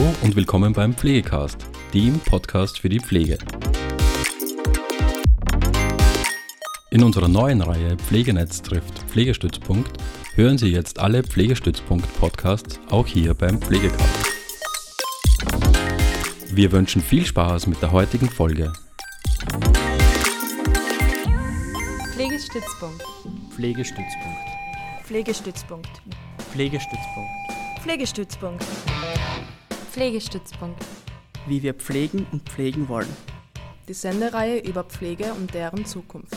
[0.00, 1.58] Hallo und willkommen beim Pflegecast,
[1.92, 3.36] dem Podcast für die Pflege.
[6.90, 10.02] In unserer neuen Reihe Pflegenetz trifft Pflegestützpunkt
[10.36, 14.00] hören Sie jetzt alle Pflegestützpunkt-Podcasts auch hier beim Pflegecast.
[16.50, 18.72] Wir wünschen viel Spaß mit der heutigen Folge.
[22.14, 23.02] Pflegestützpunkt.
[23.54, 24.48] Pflegestützpunkt.
[25.04, 25.90] Pflegestützpunkt.
[25.90, 25.90] Pflegestützpunkt.
[26.50, 27.30] Pflegestützpunkt.
[27.82, 28.64] Pflegestützpunkt.
[31.46, 33.08] Wie wir pflegen und pflegen wollen.
[33.88, 36.36] Die Sendereihe über Pflege und deren Zukunft.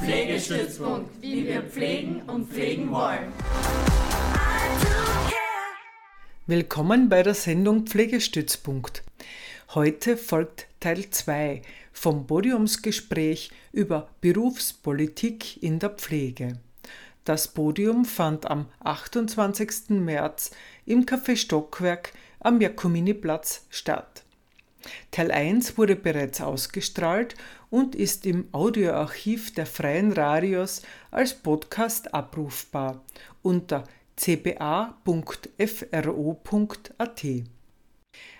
[0.00, 3.32] Pflegestützpunkt, wie wir pflegen und pflegen wollen.
[6.46, 9.02] Willkommen bei der Sendung Pflegestützpunkt.
[9.74, 16.58] Heute folgt Teil 2 vom Podiumsgespräch über Berufspolitik in der Pflege.
[17.24, 19.88] Das Podium fand am 28.
[20.00, 20.50] März
[20.84, 24.22] im Café Stockwerk am Jakominiplatz statt.
[25.12, 27.36] Teil 1 wurde bereits ausgestrahlt
[27.70, 33.02] und ist im Audioarchiv der Freien Radios als Podcast abrufbar
[33.40, 33.84] unter
[34.16, 35.54] cba.fro.at.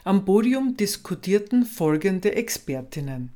[0.04, 3.30] Am Podium diskutierten folgende Expertinnen.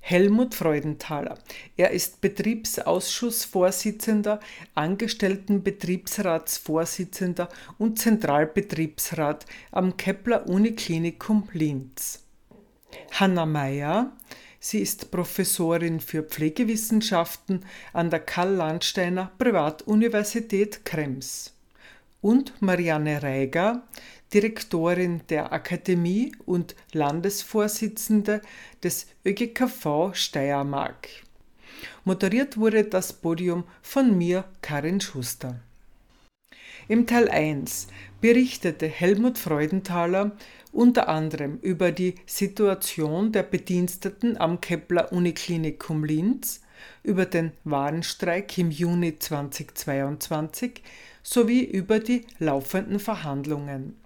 [0.00, 1.36] Helmut Freudenthaler.
[1.76, 4.40] Er ist Betriebsausschussvorsitzender,
[4.74, 12.24] Angestelltenbetriebsratsvorsitzender und Zentralbetriebsrat am Kepler Uniklinikum Linz.
[13.12, 14.16] Hanna Meyer.
[14.70, 21.54] Sie ist Professorin für Pflegewissenschaften an der Karl-Landsteiner Privatuniversität Krems.
[22.20, 23.88] Und Marianne Reiger,
[24.34, 28.42] Direktorin der Akademie und Landesvorsitzende
[28.84, 31.08] des ÖGKV Steiermark.
[32.04, 35.60] Moderiert wurde das Podium von mir, Karin Schuster.
[36.88, 37.88] Im Teil 1
[38.20, 40.36] berichtete Helmut Freudenthaler
[40.78, 46.60] unter anderem über die Situation der Bediensteten am Kepler Uniklinikum Linz,
[47.02, 50.84] über den Warnstreik im Juni 2022
[51.24, 53.96] sowie über die laufenden Verhandlungen.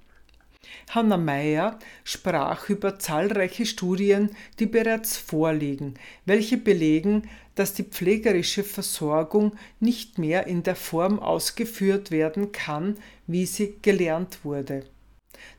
[0.88, 9.52] Hanna Meyer sprach über zahlreiche Studien, die bereits vorliegen, welche belegen, dass die pflegerische Versorgung
[9.78, 12.96] nicht mehr in der Form ausgeführt werden kann,
[13.26, 14.84] wie sie gelernt wurde.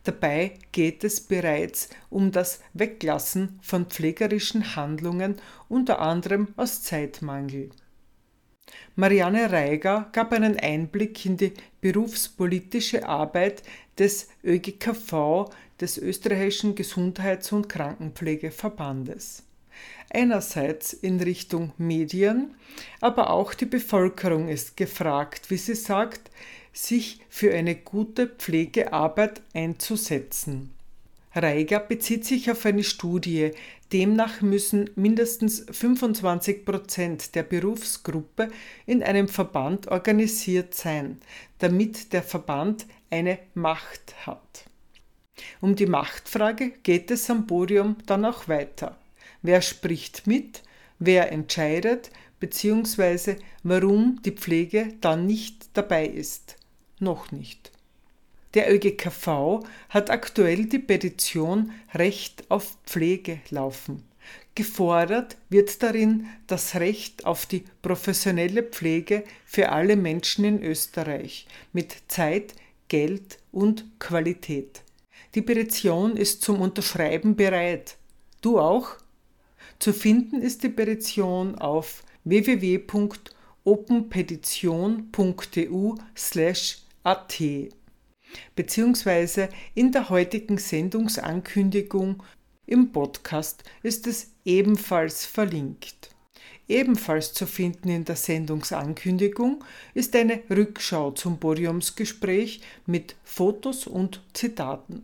[0.03, 5.35] Dabei geht es bereits um das Weglassen von pflegerischen Handlungen,
[5.69, 7.69] unter anderem aus Zeitmangel.
[8.95, 13.63] Marianne Reiger gab einen Einblick in die berufspolitische Arbeit
[13.97, 15.49] des ÖGKV,
[15.79, 19.43] des Österreichischen Gesundheits- und Krankenpflegeverbandes.
[20.09, 22.53] Einerseits in Richtung Medien,
[23.01, 26.29] aber auch die Bevölkerung ist gefragt, wie sie sagt,
[26.73, 30.73] sich für eine gute Pflegearbeit einzusetzen.
[31.35, 33.51] Reiger bezieht sich auf eine Studie,
[33.91, 38.49] demnach müssen mindestens 25 Prozent der Berufsgruppe
[38.85, 41.19] in einem Verband organisiert sein,
[41.59, 44.65] damit der Verband eine Macht hat.
[45.61, 48.97] Um die Machtfrage geht es am Podium dann auch weiter.
[49.41, 50.61] Wer spricht mit,
[50.99, 56.57] wer entscheidet, beziehungsweise warum die Pflege dann nicht dabei ist.
[56.99, 57.71] Noch nicht.
[58.53, 64.03] Der ÖGKV hat aktuell die Petition Recht auf Pflege laufen.
[64.55, 71.95] Gefordert wird darin das Recht auf die professionelle Pflege für alle Menschen in Österreich mit
[72.07, 72.53] Zeit,
[72.87, 74.81] Geld und Qualität.
[75.33, 77.97] Die Petition ist zum Unterschreiben bereit.
[78.41, 78.89] Du auch?
[79.79, 82.03] Zu finden ist die Petition auf
[87.03, 87.83] www.openpetition.eu/at
[88.55, 92.23] beziehungsweise in der heutigen Sendungsankündigung
[92.65, 96.09] im Podcast ist es ebenfalls verlinkt.
[96.67, 99.63] Ebenfalls zu finden in der Sendungsankündigung
[99.93, 105.03] ist eine Rückschau zum Podiumsgespräch mit Fotos und Zitaten.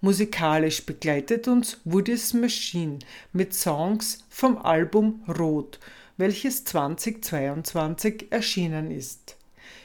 [0.00, 3.00] Musikalisch begleitet uns Woody's Machine
[3.32, 5.80] mit Songs vom Album Rot,
[6.16, 9.36] welches 2022 erschienen ist.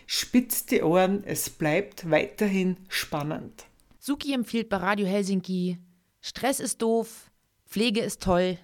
[0.10, 3.66] Spitzt die Ohren, es bleibt weiterhin spannend.
[4.00, 5.80] Suki empfiehlt bei Radio Helsinki:
[6.22, 7.30] Stress ist doof,
[7.68, 8.58] Pflege ist toll,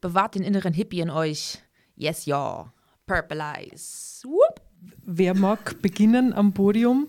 [0.00, 1.58] bewahrt den inneren Hippie in euch.
[1.96, 2.72] Yes, ja.
[3.06, 4.22] Purple Eyes.
[4.24, 4.62] Whoop.
[5.04, 7.08] Wer mag beginnen am Podium?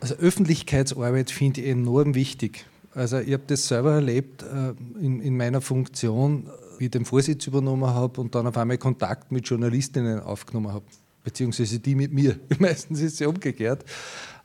[0.00, 2.64] Also Öffentlichkeitsarbeit finde ich enorm wichtig.
[2.94, 4.70] Also ich habe das selber erlebt äh,
[5.00, 9.32] in, in, meiner Funktion, wie ich den Vorsitz übernommen habe und dann auf einmal Kontakt
[9.32, 10.86] mit Journalistinnen aufgenommen habe,
[11.28, 12.38] beziehungsweise die mit mir.
[12.58, 13.84] Meistens ist es ja umgekehrt.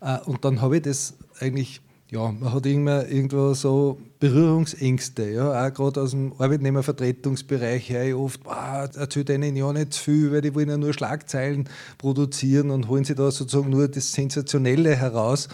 [0.01, 1.81] Äh, und dann habe ich das eigentlich
[2.11, 8.13] ja, man hat immer irgendwo so Berührungsängste, ja, auch gerade aus dem Arbeitnehmervertretungsbereich her ich
[8.13, 12.69] oft, ah, erzählt denen ja nicht zu viel, weil die wollen ja nur Schlagzeilen produzieren
[12.69, 15.47] und holen sie da sozusagen nur das Sensationelle heraus.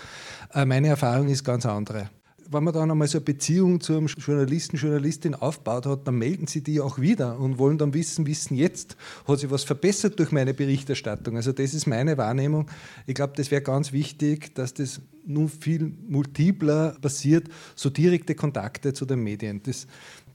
[0.54, 2.10] Äh, meine Erfahrung ist ganz andere
[2.52, 6.48] wenn man dann einmal so eine Beziehung zu einem Journalisten, Journalistin aufbaut hat, dann melden
[6.48, 8.98] sie die auch wieder und wollen dann wissen, wissen jetzt,
[9.28, 11.36] hat sich was verbessert durch meine Berichterstattung.
[11.36, 12.70] Also das ist meine Wahrnehmung.
[13.06, 18.94] Ich glaube, das wäre ganz wichtig, dass das nun viel multipler passiert, so direkte Kontakte
[18.94, 19.62] zu den Medien.
[19.64, 19.88] Das,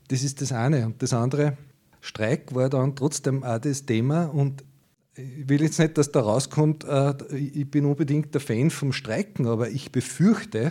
[0.09, 0.87] das ist das eine.
[0.87, 1.57] Und das andere,
[2.05, 4.63] Streik war dann trotzdem auch das Thema und
[5.17, 9.47] ich will jetzt nicht, dass da rauskommt, äh, ich bin unbedingt der Fan vom Streiken,
[9.47, 10.71] aber ich befürchte,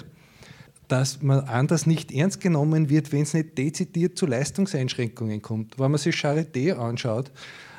[0.94, 5.80] dass man anders nicht ernst genommen wird, wenn es nicht dezidiert zu Leistungseinschränkungen kommt.
[5.80, 7.32] Wenn man sich Charité anschaut,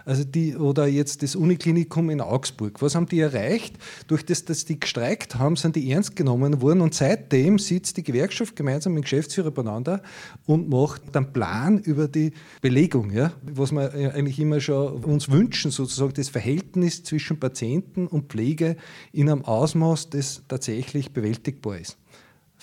[0.05, 2.83] also die, oder jetzt das Uniklinikum in Augsburg.
[2.83, 3.77] Was haben die erreicht?
[4.09, 8.03] Durch das, dass die gestreikt haben, sind die ernst genommen worden und seitdem sitzt die
[8.03, 10.03] Gewerkschaft gemeinsam mit dem Geschäftsführer beieinander
[10.45, 12.33] und macht einen Plan über die
[12.63, 13.33] Belegung, ja?
[13.43, 18.77] was wir eigentlich immer schon uns wünschen, sozusagen das Verhältnis zwischen Patienten und Pflege
[19.13, 21.97] in einem Ausmaß, das tatsächlich bewältigbar ist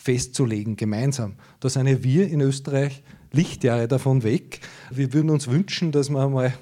[0.01, 1.35] festzulegen, gemeinsam.
[1.59, 4.59] Da sind ja wir in Österreich Lichtjahre davon weg.
[4.89, 6.53] Wir würden uns wünschen, dass man einmal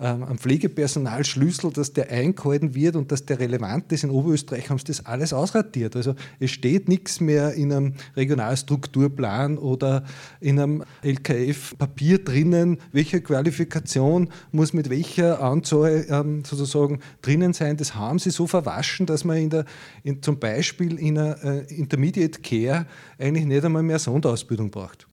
[0.00, 4.02] ähm, am Pflegepersonalschlüssel, dass der eingehalten wird und dass der relevant ist.
[4.02, 5.94] In Oberösterreich haben sie das alles ausratiert.
[5.94, 10.04] Also es steht nichts mehr in einem Regionalstrukturplan oder
[10.40, 17.76] in einem LKF-Papier drinnen, welche Qualifikation muss mit welcher Anzahl ähm, sozusagen drinnen sein.
[17.76, 19.64] Das haben sie so verwaschen, dass man in der,
[20.02, 22.86] in, zum Beispiel in einer äh, Intermediate Care
[23.18, 25.06] eigentlich nicht einmal mehr Sonderausbildung braucht.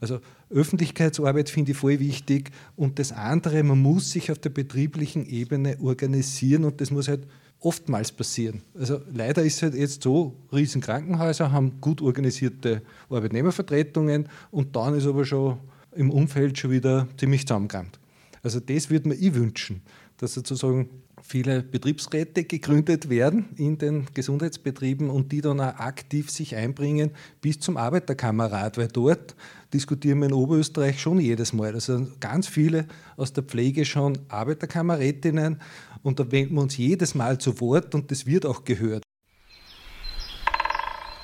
[0.00, 0.20] Also
[0.50, 2.50] Öffentlichkeitsarbeit finde ich voll wichtig.
[2.76, 7.26] Und das andere, man muss sich auf der betrieblichen Ebene organisieren und das muss halt
[7.60, 8.62] oftmals passieren.
[8.78, 15.06] Also leider ist es halt jetzt so, Riesenkrankenhäuser haben gut organisierte Arbeitnehmervertretungen und dann ist
[15.06, 15.58] aber schon
[15.94, 17.98] im Umfeld schon wieder ziemlich zusammengerannt.
[18.42, 19.80] Also das würde man ich wünschen,
[20.18, 20.88] dass sozusagen
[21.26, 27.58] viele Betriebsräte gegründet werden in den Gesundheitsbetrieben und die dann auch aktiv sich einbringen bis
[27.58, 29.34] zum Arbeiterkamerad, weil dort
[29.74, 31.74] diskutieren wir in Oberösterreich schon jedes Mal.
[31.74, 32.86] Also ganz viele
[33.16, 35.60] aus der Pflege schon Arbeiterkamerätinnen
[36.02, 39.02] und da wenden wir uns jedes Mal zu Wort und das wird auch gehört.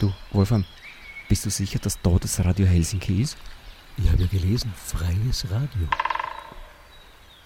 [0.00, 0.64] Du, Wolfram,
[1.28, 3.36] bist du sicher, dass da das Radio Helsinki ist?
[3.96, 5.86] Ich habe ja gelesen, freies Radio.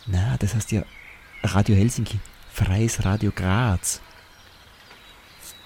[0.06, 0.84] Na, das heißt ja
[1.42, 2.18] Radio Helsinki.
[2.56, 4.00] Freies Radio Graz.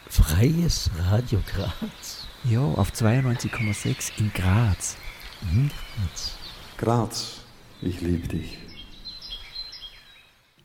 [0.08, 2.26] Freies Radio Graz?
[2.42, 4.96] Ja, auf 92,6 in Graz.
[5.52, 6.32] In Graz.
[6.78, 7.44] Graz,
[7.80, 8.58] ich liebe dich.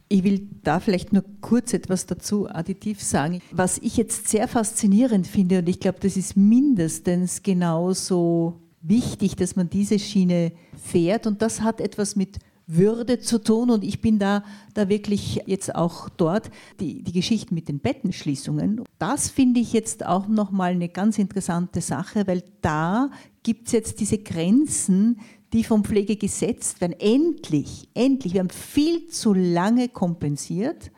[0.09, 3.39] Ich will da vielleicht nur kurz etwas dazu additiv sagen.
[3.51, 9.55] Was ich jetzt sehr faszinierend finde, und ich glaube, das ist mindestens genauso wichtig, dass
[9.55, 13.69] man diese Schiene fährt, und das hat etwas mit würde zu tun.
[13.69, 18.83] Und ich bin da, da wirklich jetzt auch dort, die, die Geschichte mit den Bettenschließungen.
[18.99, 23.09] Das finde ich jetzt auch nochmal eine ganz interessante Sache, weil da
[23.43, 25.19] gibt es jetzt diese Grenzen,
[25.53, 26.95] die vom Pflege gesetzt werden.
[26.99, 28.33] Endlich, endlich.
[28.33, 30.91] Wir haben viel zu lange kompensiert,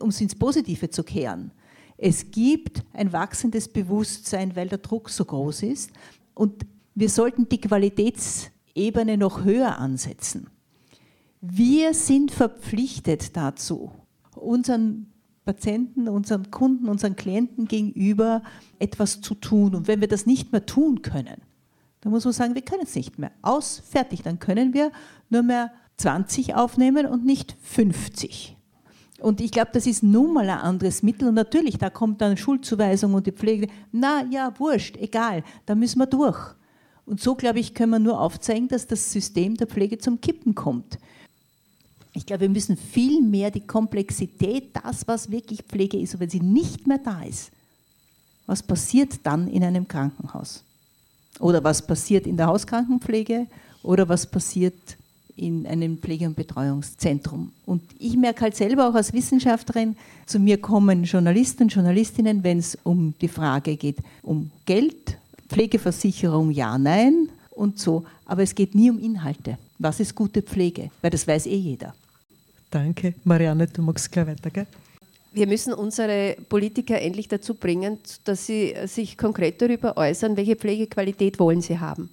[0.00, 1.52] um es ins Positive zu kehren.
[1.96, 5.90] Es gibt ein wachsendes Bewusstsein, weil der Druck so groß ist.
[6.34, 10.50] Und wir sollten die Qualitätsebene noch höher ansetzen.
[11.48, 13.92] Wir sind verpflichtet dazu,
[14.34, 15.12] unseren
[15.44, 18.42] Patienten, unseren Kunden, unseren Klienten gegenüber
[18.80, 19.76] etwas zu tun.
[19.76, 21.40] Und wenn wir das nicht mehr tun können,
[22.00, 23.30] dann muss man sagen, wir können es nicht mehr.
[23.42, 24.22] Aus, fertig.
[24.22, 24.90] Dann können wir
[25.30, 28.56] nur mehr 20 aufnehmen und nicht 50.
[29.20, 31.28] Und ich glaube, das ist nun mal ein anderes Mittel.
[31.28, 33.68] Und natürlich, da kommt dann Schuldzuweisung und die Pflege.
[33.92, 36.56] Na ja, wurscht, egal, da müssen wir durch.
[37.04, 40.56] Und so, glaube ich, können wir nur aufzeigen, dass das System der Pflege zum Kippen
[40.56, 40.98] kommt.
[42.16, 46.30] Ich glaube, wir müssen viel mehr die Komplexität, das, was wirklich Pflege ist, und wenn
[46.30, 47.50] sie nicht mehr da ist,
[48.46, 50.62] was passiert dann in einem Krankenhaus?
[51.40, 53.46] Oder was passiert in der Hauskrankenpflege?
[53.82, 54.96] Oder was passiert
[55.36, 57.52] in einem Pflege- und Betreuungszentrum?
[57.66, 59.94] Und ich merke halt selber auch als Wissenschaftlerin,
[60.24, 65.18] zu mir kommen Journalisten und Journalistinnen, wenn es um die Frage geht, um Geld,
[65.48, 68.06] Pflegeversicherung, ja, nein und so.
[68.24, 69.58] Aber es geht nie um Inhalte.
[69.78, 70.90] Was ist gute Pflege?
[71.02, 71.94] Weil das weiß eh jeder.
[72.70, 73.14] Danke.
[73.24, 74.66] Marianne, du magst gleich weitergehen.
[75.32, 81.38] wir müssen unsere Politiker endlich dazu bringen, dass sie sich konkret darüber äußern, welche Pflegequalität
[81.38, 82.10] wollen sie haben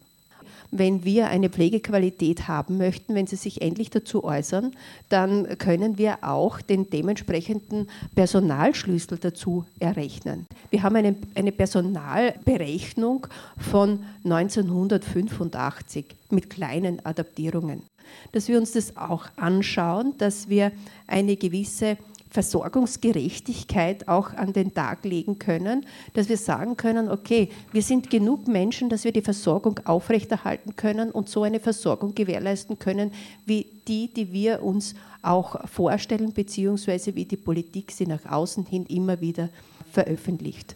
[0.75, 4.71] wenn wir eine Pflegequalität haben möchten, wenn Sie sich endlich dazu äußern,
[5.09, 10.47] dann können wir auch den dementsprechenden Personalschlüssel dazu errechnen.
[10.71, 17.83] Wir haben eine, eine Personalberechnung von 1985 mit kleinen Adaptierungen.
[18.31, 20.71] Dass wir uns das auch anschauen, dass wir
[21.07, 21.97] eine gewisse
[22.33, 28.47] Versorgungsgerechtigkeit auch an den Tag legen können, dass wir sagen können, okay, wir sind genug
[28.47, 33.11] Menschen, dass wir die Versorgung aufrechterhalten können und so eine Versorgung gewährleisten können,
[33.45, 38.87] wie die, die wir uns auch vorstellen, beziehungsweise wie die Politik sie nach außen hin
[38.87, 39.49] immer wieder
[39.91, 40.75] veröffentlicht.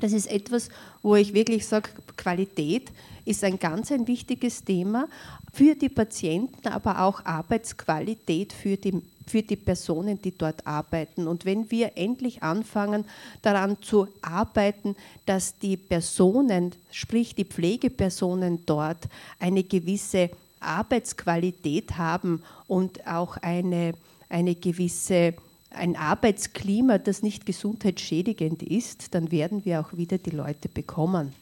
[0.00, 0.68] Das ist etwas,
[1.02, 2.92] wo ich wirklich sage, Qualität
[3.24, 5.08] ist ein ganz ein wichtiges Thema
[5.56, 11.26] für die Patienten, aber auch Arbeitsqualität für die für die Personen, die dort arbeiten.
[11.26, 13.04] Und wenn wir endlich anfangen,
[13.42, 14.94] daran zu arbeiten,
[15.24, 19.08] dass die Personen, sprich die Pflegepersonen dort,
[19.40, 23.94] eine gewisse Arbeitsqualität haben und auch eine,
[24.28, 25.34] eine gewisse
[25.70, 31.34] ein Arbeitsklima, das nicht gesundheitsschädigend ist, dann werden wir auch wieder die Leute bekommen.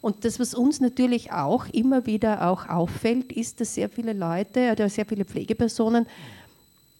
[0.00, 4.72] Und das, was uns natürlich auch immer wieder auch auffällt, ist, dass sehr viele Leute
[4.72, 6.06] oder sehr viele Pflegepersonen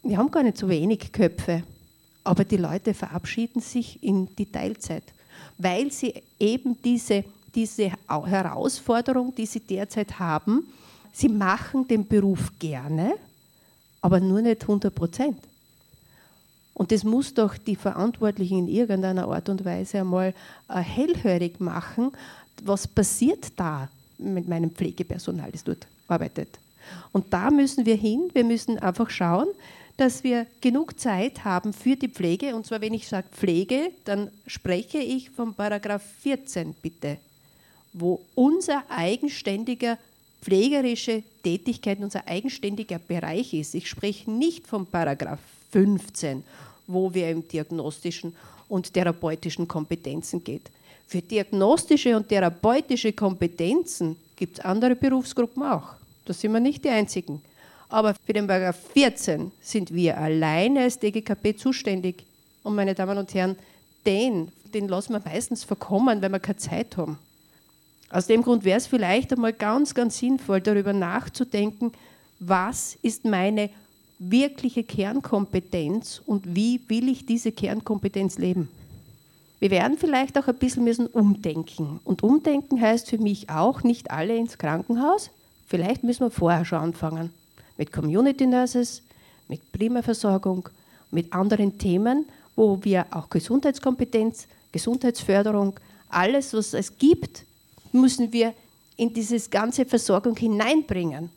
[0.02, 1.62] wir haben gar nicht so wenig Köpfe,
[2.24, 5.04] aber die Leute verabschieden sich in die Teilzeit,
[5.58, 10.66] weil sie eben diese, diese Herausforderung, die sie derzeit haben,
[11.12, 13.14] sie machen den Beruf gerne,
[14.00, 15.38] aber nur nicht 100 Prozent.
[16.72, 20.32] Und das muss doch die Verantwortlichen in irgendeiner Art und Weise einmal
[20.70, 22.12] äh, hellhörig machen,
[22.62, 23.88] was passiert da
[24.18, 26.58] mit meinem Pflegepersonal, das dort arbeitet.
[27.12, 29.48] Und da müssen wir hin, wir müssen einfach schauen,
[29.96, 32.56] dass wir genug Zeit haben für die Pflege.
[32.56, 37.18] Und zwar, wenn ich sage Pflege, dann spreche ich vom Paragraph 14 bitte,
[37.92, 39.98] wo unser eigenständiger
[40.40, 43.74] pflegerische Tätigkeit, unser eigenständiger Bereich ist.
[43.74, 45.40] Ich spreche nicht vom Paragraph
[45.72, 46.44] 15,
[46.86, 48.34] wo wir im diagnostischen
[48.68, 50.70] und therapeutischen Kompetenzen geht.
[51.10, 55.94] Für diagnostische und therapeutische Kompetenzen gibt es andere Berufsgruppen auch.
[56.24, 57.42] Da sind wir nicht die Einzigen.
[57.88, 62.24] Aber für den Paragraph 14 sind wir alleine als DGKP zuständig.
[62.62, 63.56] Und meine Damen und Herren,
[64.06, 67.18] den, den lassen wir meistens verkommen, weil wir keine Zeit haben.
[68.08, 71.90] Aus dem Grund wäre es vielleicht einmal ganz, ganz sinnvoll, darüber nachzudenken,
[72.38, 73.68] was ist meine
[74.20, 78.68] wirkliche Kernkompetenz und wie will ich diese Kernkompetenz leben.
[79.60, 82.00] Wir werden vielleicht auch ein bisschen müssen umdenken.
[82.04, 85.30] Und umdenken heißt für mich auch, nicht alle ins Krankenhaus.
[85.66, 87.30] Vielleicht müssen wir vorher schon anfangen
[87.76, 89.02] mit Community Nurses,
[89.48, 90.68] mit Primärversorgung,
[91.10, 92.26] mit anderen Themen,
[92.56, 97.44] wo wir auch Gesundheitskompetenz, Gesundheitsförderung, alles, was es gibt,
[97.92, 98.54] müssen wir
[98.96, 101.30] in diese ganze Versorgung hineinbringen,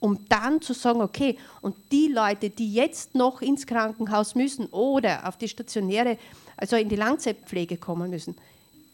[0.00, 5.26] um dann zu sagen, okay, und die Leute, die jetzt noch ins Krankenhaus müssen oder
[5.26, 6.18] auf die stationäre,
[6.56, 8.36] also in die Langzeitpflege kommen müssen,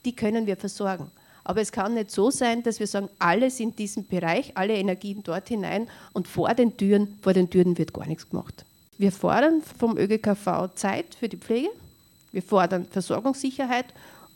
[0.04, 1.10] die können wir versorgen.
[1.44, 5.22] Aber es kann nicht so sein, dass wir sagen, alles in diesem Bereich, alle Energien
[5.22, 8.64] dort hinein und vor den Türen, vor den Türen wird gar nichts gemacht.
[8.96, 11.68] Wir fordern vom ÖGKV Zeit für die Pflege,
[12.32, 13.86] wir fordern Versorgungssicherheit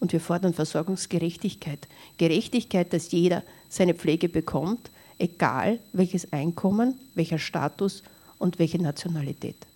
[0.01, 1.89] und wir fordern Versorgungsgerechtigkeit.
[2.19, 8.03] Gerechtigkeit, dass jeder seine Pflege bekommt, egal welches Einkommen, welcher Status
[8.39, 9.69] und welche Nationalität.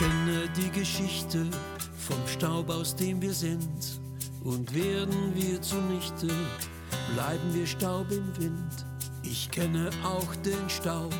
[0.00, 1.46] kenne die Geschichte
[1.98, 4.00] vom Staub, aus dem wir sind.
[4.42, 6.28] Und werden wir zunichte,
[7.14, 8.86] bleiben wir Staub im Wind.
[9.22, 11.12] Ich kenne auch den Staub,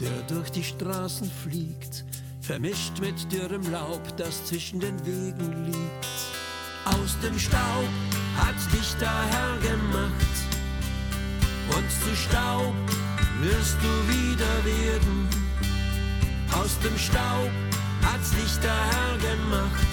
[0.00, 2.06] der durch die Straßen fliegt,
[2.42, 6.06] vermischt mit dürrem Laub, das zwischen den Wegen liegt.
[6.84, 7.88] Aus dem Staub
[8.36, 10.34] hat dich der Herr gemacht,
[11.76, 12.74] und zu Staub
[13.40, 15.28] wirst du wieder werden.
[16.52, 17.50] Aus dem Staub
[18.02, 19.92] hat's dich der Herr gemacht.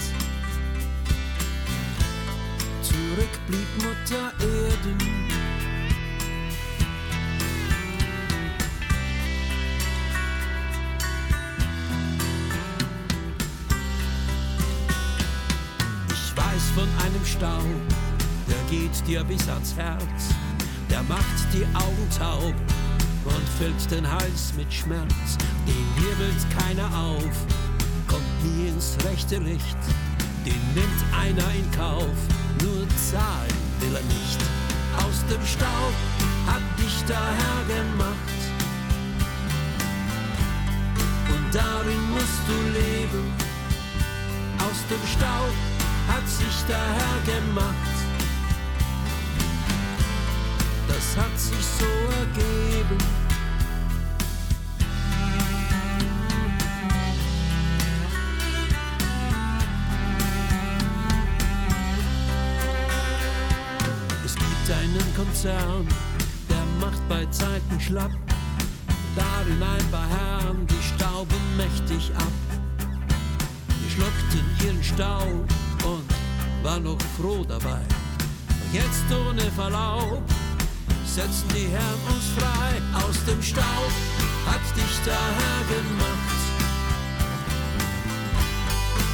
[2.82, 5.29] Zurück blieb Mutter Erden.
[16.74, 17.62] Von einem Stau,
[18.48, 20.34] der geht dir bis ans Herz,
[20.90, 22.54] der macht die Augen taub
[23.24, 27.46] und füllt den Hals mit Schmerz, den wirbelt keiner auf
[28.10, 29.78] kommt nie ins rechte Licht.
[30.44, 32.18] Den nimmt einer in Kauf,
[32.62, 34.40] nur zahlen will er nicht.
[34.96, 35.40] Aus dem
[37.06, 38.40] daher gemacht.
[41.28, 43.32] Und darin musst du leben.
[44.58, 45.79] Aus dem Staub
[46.10, 47.74] hat sich daher gemacht.
[50.88, 51.86] Das hat sich so
[52.20, 52.98] ergeben.
[64.24, 65.86] Es gibt einen Konzern,
[66.48, 68.10] der macht bei Zeiten schlapp.
[69.16, 72.32] Darin ein paar Herren, die stauben mächtig ab.
[73.68, 75.48] Die schluckten ihren Staub
[75.84, 76.04] und
[76.62, 77.80] waren noch froh dabei.
[78.48, 80.22] Und jetzt ohne Verlaub
[81.04, 82.80] setzen die Herren uns frei.
[82.94, 83.92] Aus dem Staub
[84.46, 86.40] hat dich daher gemacht.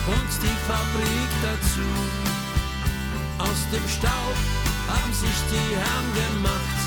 [0.06, 1.88] Und die Fabrik dazu.
[3.38, 4.37] Aus dem Staub
[4.88, 6.80] haben sich die Herren gemacht.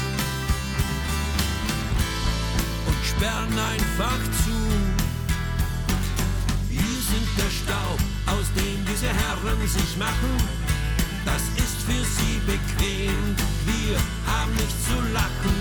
[2.87, 4.57] Und sperren einfach zu.
[6.69, 7.99] Wir sind der Staub,
[8.31, 10.33] aus dem diese Herren sich machen.
[11.25, 15.55] Das ist für sie bequem, wir haben nichts zu lachen.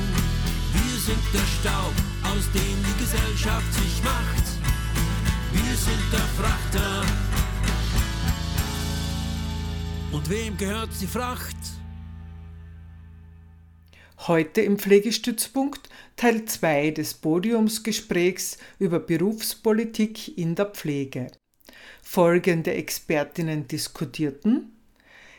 [0.72, 4.44] Wir sind der Staub, aus dem die Gesellschaft sich macht.
[5.52, 7.04] Wir sind der Frachter.
[10.12, 11.56] Und wem gehört die Fracht?
[14.26, 21.28] Heute im Pflegestützpunkt Teil 2 des Podiumsgesprächs über Berufspolitik in der Pflege.
[22.10, 24.72] Folgende Expertinnen diskutierten.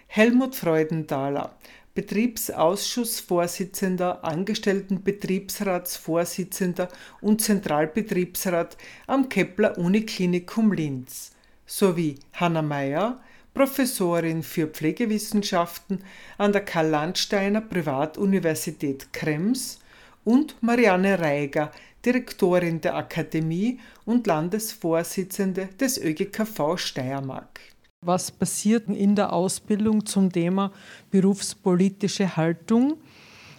[0.05, 1.57] Helmut Freudenthaler,
[1.95, 6.89] Betriebsausschussvorsitzender, Angestelltenbetriebsratsvorsitzender
[7.21, 11.31] und Zentralbetriebsrat am Kepler Uniklinikum Linz,
[11.65, 13.19] sowie Hanna Meyer,
[13.55, 16.03] Professorin für Pflegewissenschaften
[16.37, 19.79] an der Karl-Landsteiner Privatuniversität Krems
[20.23, 21.71] und Marianne Reiger,
[22.05, 27.59] Direktorin der Akademie und Landesvorsitzende des ÖGKV Steiermark.
[28.05, 30.71] Was passiert in der Ausbildung zum Thema
[31.11, 32.97] berufspolitische Haltung?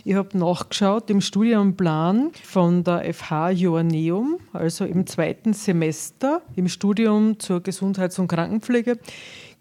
[0.02, 7.38] Ich habe nachgeschaut im Studienplan von der FH Joanneum, also im zweiten Semester im Studium
[7.38, 8.98] zur Gesundheits- und Krankenpflege,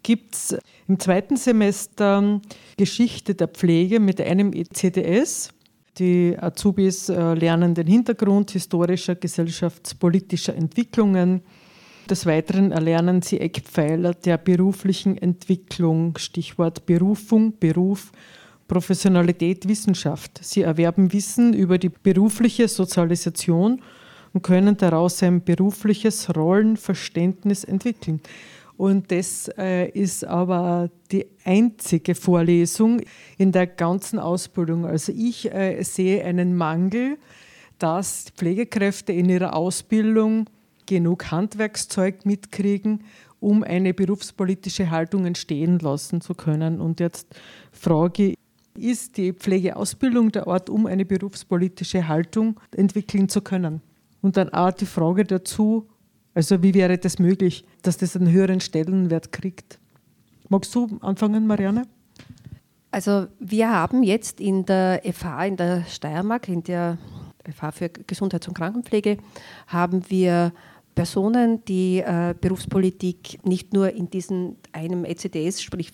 [0.01, 2.39] gibt es im zweiten Semester
[2.77, 5.49] Geschichte der Pflege mit einem ECDS.
[5.97, 11.41] Die Azubis äh, lernen den Hintergrund historischer, gesellschaftspolitischer Entwicklungen.
[12.09, 18.11] Des Weiteren erlernen sie Eckpfeiler der beruflichen Entwicklung, Stichwort Berufung, Beruf,
[18.67, 20.39] Professionalität, Wissenschaft.
[20.41, 23.81] Sie erwerben Wissen über die berufliche Sozialisation
[24.33, 28.21] und können daraus ein berufliches Rollenverständnis entwickeln.
[28.79, 33.01] Und das äh, ist aber die einzige Vorlesung
[33.37, 34.85] in der ganzen Ausbildung.
[34.85, 37.17] Also ich äh, sehe einen Mangel,
[37.77, 40.49] dass Pflegekräfte in ihrer Ausbildung
[40.85, 43.03] genug Handwerkszeug mitkriegen,
[43.41, 46.79] um eine berufspolitische Haltung entstehen lassen zu können.
[46.79, 47.27] Und jetzt
[47.73, 48.37] frage ich,
[48.77, 53.81] ist die Pflegeausbildung der Ort, um eine berufspolitische Haltung entwickeln zu können?
[54.21, 55.89] Und dann auch die Frage dazu,
[56.33, 59.79] also wie wäre das möglich, dass das einen höheren Stellenwert kriegt?
[60.47, 61.83] Magst du anfangen, Marianne?
[62.91, 66.97] Also wir haben jetzt in der FH in der Steiermark, in der
[67.47, 69.17] FH für Gesundheits- und Krankenpflege,
[69.67, 70.51] haben wir
[70.95, 75.91] Personen, die äh, Berufspolitik nicht nur in diesem einem ECDS, sprich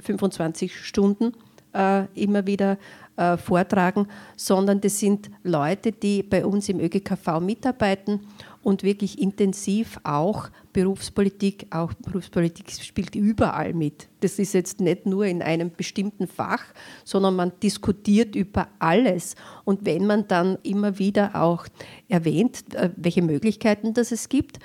[0.00, 1.32] 25 Stunden,
[1.74, 2.78] äh, immer wieder
[3.16, 8.20] äh, vortragen, sondern das sind Leute, die bei uns im ÖGKV mitarbeiten
[8.66, 14.08] und wirklich intensiv auch Berufspolitik, auch Berufspolitik spielt überall mit.
[14.18, 16.64] Das ist jetzt nicht nur in einem bestimmten Fach,
[17.04, 19.36] sondern man diskutiert über alles.
[19.64, 21.68] Und wenn man dann immer wieder auch
[22.08, 24.58] erwähnt, äh, welche Möglichkeiten das es gibt,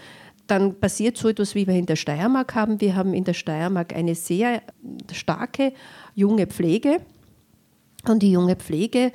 [0.48, 2.82] dann passiert so etwas, wie wir in der Steiermark haben.
[2.82, 4.64] Wir haben in der Steiermark eine sehr
[5.12, 5.74] starke
[6.16, 7.02] junge Pflege.
[8.10, 9.12] Und die junge Pflege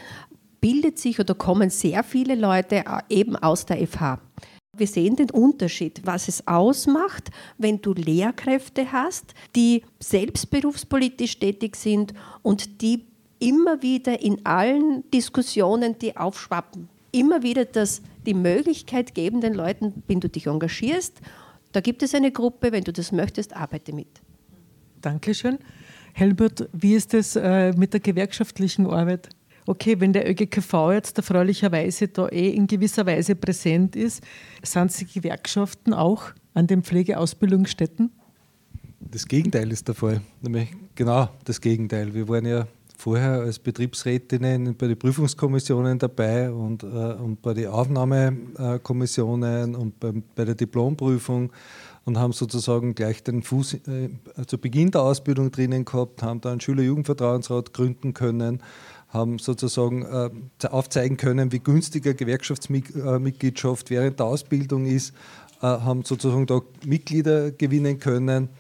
[0.61, 4.21] bildet sich oder kommen sehr viele Leute äh, eben aus der FH.
[4.77, 11.77] Wir sehen den Unterschied, was es ausmacht, wenn du Lehrkräfte hast, die selbst berufspolitisch tätig
[11.77, 12.13] sind
[12.43, 13.05] und die
[13.39, 20.03] immer wieder in allen Diskussionen, die aufschwappen, immer wieder das, die Möglichkeit geben den Leuten,
[20.07, 21.21] wenn du dich engagierst,
[21.73, 24.09] da gibt es eine Gruppe, wenn du das möchtest, arbeite mit.
[25.01, 25.59] Dankeschön.
[26.15, 29.29] Helbert, wie ist es äh, mit der gewerkschaftlichen Arbeit?
[29.67, 34.23] Okay, wenn der ÖGKV jetzt erfreulicherweise da eh in gewisser Weise präsent ist,
[34.63, 36.25] sind die Gewerkschaften auch
[36.55, 38.11] an den Pflegeausbildungsstätten?
[39.01, 42.15] Das Gegenteil ist der Fall, nämlich genau das Gegenteil.
[42.15, 47.69] Wir waren ja vorher als Betriebsrätinnen bei den Prüfungskommissionen dabei und, äh, und bei den
[47.69, 51.53] Aufnahmekommissionen und bei, bei der Diplomprüfung
[52.05, 54.09] und haben sozusagen gleich den Fuß äh,
[54.47, 58.63] zu Beginn der Ausbildung drinnen gehabt, haben da einen Schüler-Jugendvertrauensrat gründen können,
[59.09, 60.31] haben sozusagen äh,
[60.69, 65.15] aufzeigen können, wie günstiger Gewerkschaftsmitgliedschaft während der Ausbildung ist,
[65.61, 68.51] äh, haben sozusagen da Mitglieder gewinnen können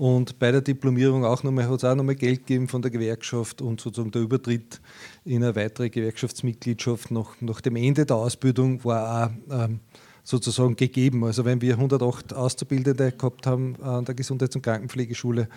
[0.00, 3.60] und bei der Diplomierung auch nochmal, hat es auch nochmal Geld gegeben von der Gewerkschaft
[3.60, 4.80] und sozusagen der Übertritt
[5.26, 9.80] in eine weitere Gewerkschaftsmitgliedschaft nach, nach dem Ende der Ausbildung war auch ähm,
[10.24, 11.22] sozusagen gegeben.
[11.24, 15.48] Also wenn wir 108 Auszubildende gehabt haben an der Gesundheits- und Krankenpflegeschule,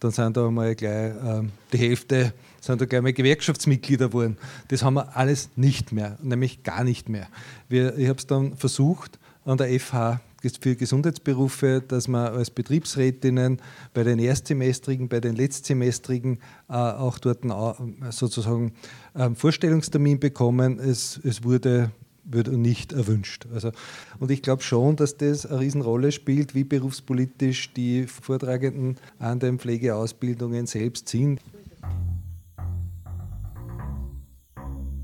[0.00, 4.36] dann sind da mal gleich ähm, die Hälfte sind da gleich mal Gewerkschaftsmitglieder geworden.
[4.68, 7.28] Das haben wir alles nicht mehr, nämlich gar nicht mehr.
[7.68, 10.20] Wir, ich habe es dann versucht an der FH
[10.60, 13.60] für Gesundheitsberufe, dass man als Betriebsrätinnen
[13.92, 18.72] bei den Erstsemestrigen, bei den Letztsemestrigen äh, auch dort äh, sozusagen
[19.12, 20.78] einen Vorstellungstermin bekommen.
[20.78, 21.90] Es, es wurde
[22.32, 23.46] wird nicht erwünscht.
[23.52, 23.72] Also,
[24.18, 29.58] und ich glaube schon, dass das eine Riesenrolle spielt, wie berufspolitisch die Vortragenden an den
[29.58, 31.40] Pflegeausbildungen selbst sind.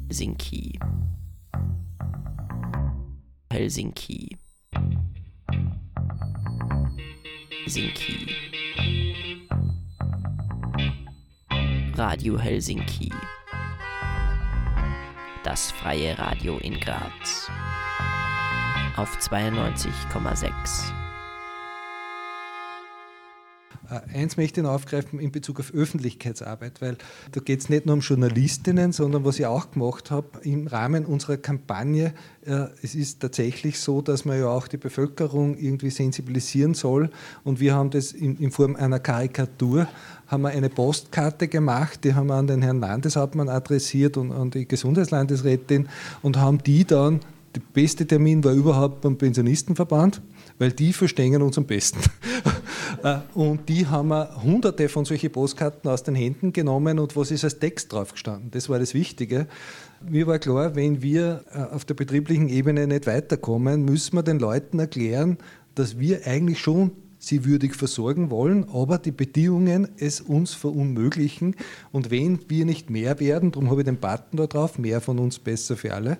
[0.08, 0.78] Helsinki.
[3.50, 4.36] Helsinki.
[7.64, 8.28] Helsinki.
[11.96, 13.10] Radio Helsinki.
[15.46, 17.48] Das freie Radio in Graz.
[18.96, 20.95] Auf 92,6.
[23.90, 26.96] Äh, eins möchte ich noch aufgreifen in Bezug auf Öffentlichkeitsarbeit, weil
[27.32, 31.04] da geht es nicht nur um Journalistinnen, sondern was ich auch gemacht habe im Rahmen
[31.04, 32.12] unserer Kampagne.
[32.44, 37.10] Äh, es ist tatsächlich so, dass man ja auch die Bevölkerung irgendwie sensibilisieren soll.
[37.44, 39.86] Und wir haben das in, in Form einer Karikatur,
[40.26, 44.50] haben wir eine Postkarte gemacht, die haben wir an den Herrn Landeshauptmann adressiert und an
[44.50, 45.88] die Gesundheitslandesrätin
[46.22, 47.20] und haben die dann,
[47.54, 50.20] der beste Termin war überhaupt beim Pensionistenverband,
[50.58, 52.00] weil die verstehen uns am besten.
[53.02, 57.30] Äh, und die haben wir hunderte von solchen Postkarten aus den Händen genommen und was
[57.30, 58.50] ist als Text drauf gestanden?
[58.52, 59.48] Das war das Wichtige.
[60.08, 64.38] Mir war klar, wenn wir äh, auf der betrieblichen Ebene nicht weiterkommen, müssen wir den
[64.38, 65.36] Leuten erklären,
[65.74, 66.92] dass wir eigentlich schon
[67.26, 71.56] sie würdig versorgen wollen, aber die Bedingungen es uns verunmöglichen.
[71.92, 75.18] Und wenn wir nicht mehr werden, darum habe ich den Button da drauf, mehr von
[75.18, 76.18] uns besser für alle,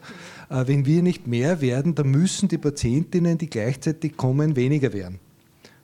[0.51, 5.21] äh, wenn wir nicht mehr werden, dann müssen die Patientinnen, die gleichzeitig kommen, weniger werden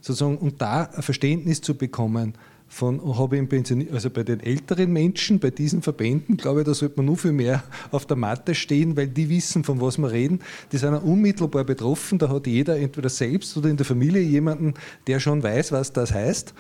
[0.02, 2.34] sozusagen, und da ein Verständnis zu bekommen,
[2.72, 6.72] von, habe ich Pension, also bei den älteren Menschen, bei diesen Verbänden, glaube ich, da
[6.72, 10.10] sollte man nur viel mehr auf der Matte stehen, weil die wissen, von was wir
[10.10, 10.40] reden.
[10.72, 12.18] Die sind unmittelbar betroffen.
[12.18, 14.72] Da hat jeder entweder selbst oder in der Familie jemanden,
[15.06, 16.54] der schon weiß, was das heißt.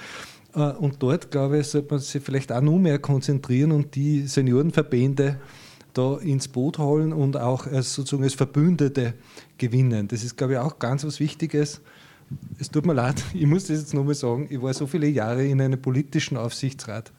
[0.54, 4.26] Äh, und dort, glaube ich, sollte man sich vielleicht auch noch mehr konzentrieren und die
[4.26, 5.38] Seniorenverbände
[5.94, 9.14] da ins Boot holen und auch als, sozusagen als Verbündete
[9.56, 10.08] gewinnen.
[10.08, 11.80] Das ist, glaube ich, auch ganz was Wichtiges
[12.58, 15.44] es tut mir leid, ich muss das jetzt nochmal sagen, ich war so viele Jahre
[15.44, 17.12] in einem politischen Aufsichtsrat,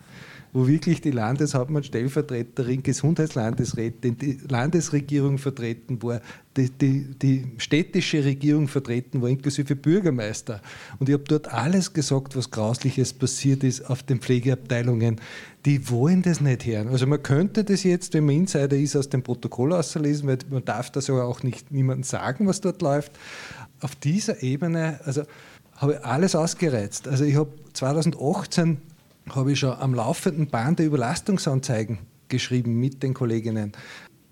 [0.53, 6.21] wo wirklich die Landeshauptmann, Stellvertreterin, Gesundheitslandesrätin, die Landesregierung vertreten war,
[6.55, 10.61] die, die, die städtische Regierung vertreten war, inklusive Bürgermeister.
[10.99, 15.19] Und ich habe dort alles gesagt, was Grausliches passiert ist auf den Pflegeabteilungen.
[15.65, 16.89] Die wollen das nicht hören.
[16.89, 20.63] Also man könnte das jetzt, wenn man Insider ist, aus dem Protokoll auslesen, weil man
[20.63, 23.13] darf das ja auch nicht niemandem sagen, was dort läuft
[23.83, 25.23] auf dieser Ebene, also
[25.77, 27.07] habe ich alles ausgereizt.
[27.07, 28.77] Also ich habe 2018
[29.29, 33.73] habe ich schon am laufenden Band der Überlastungsanzeigen geschrieben mit den Kolleginnen.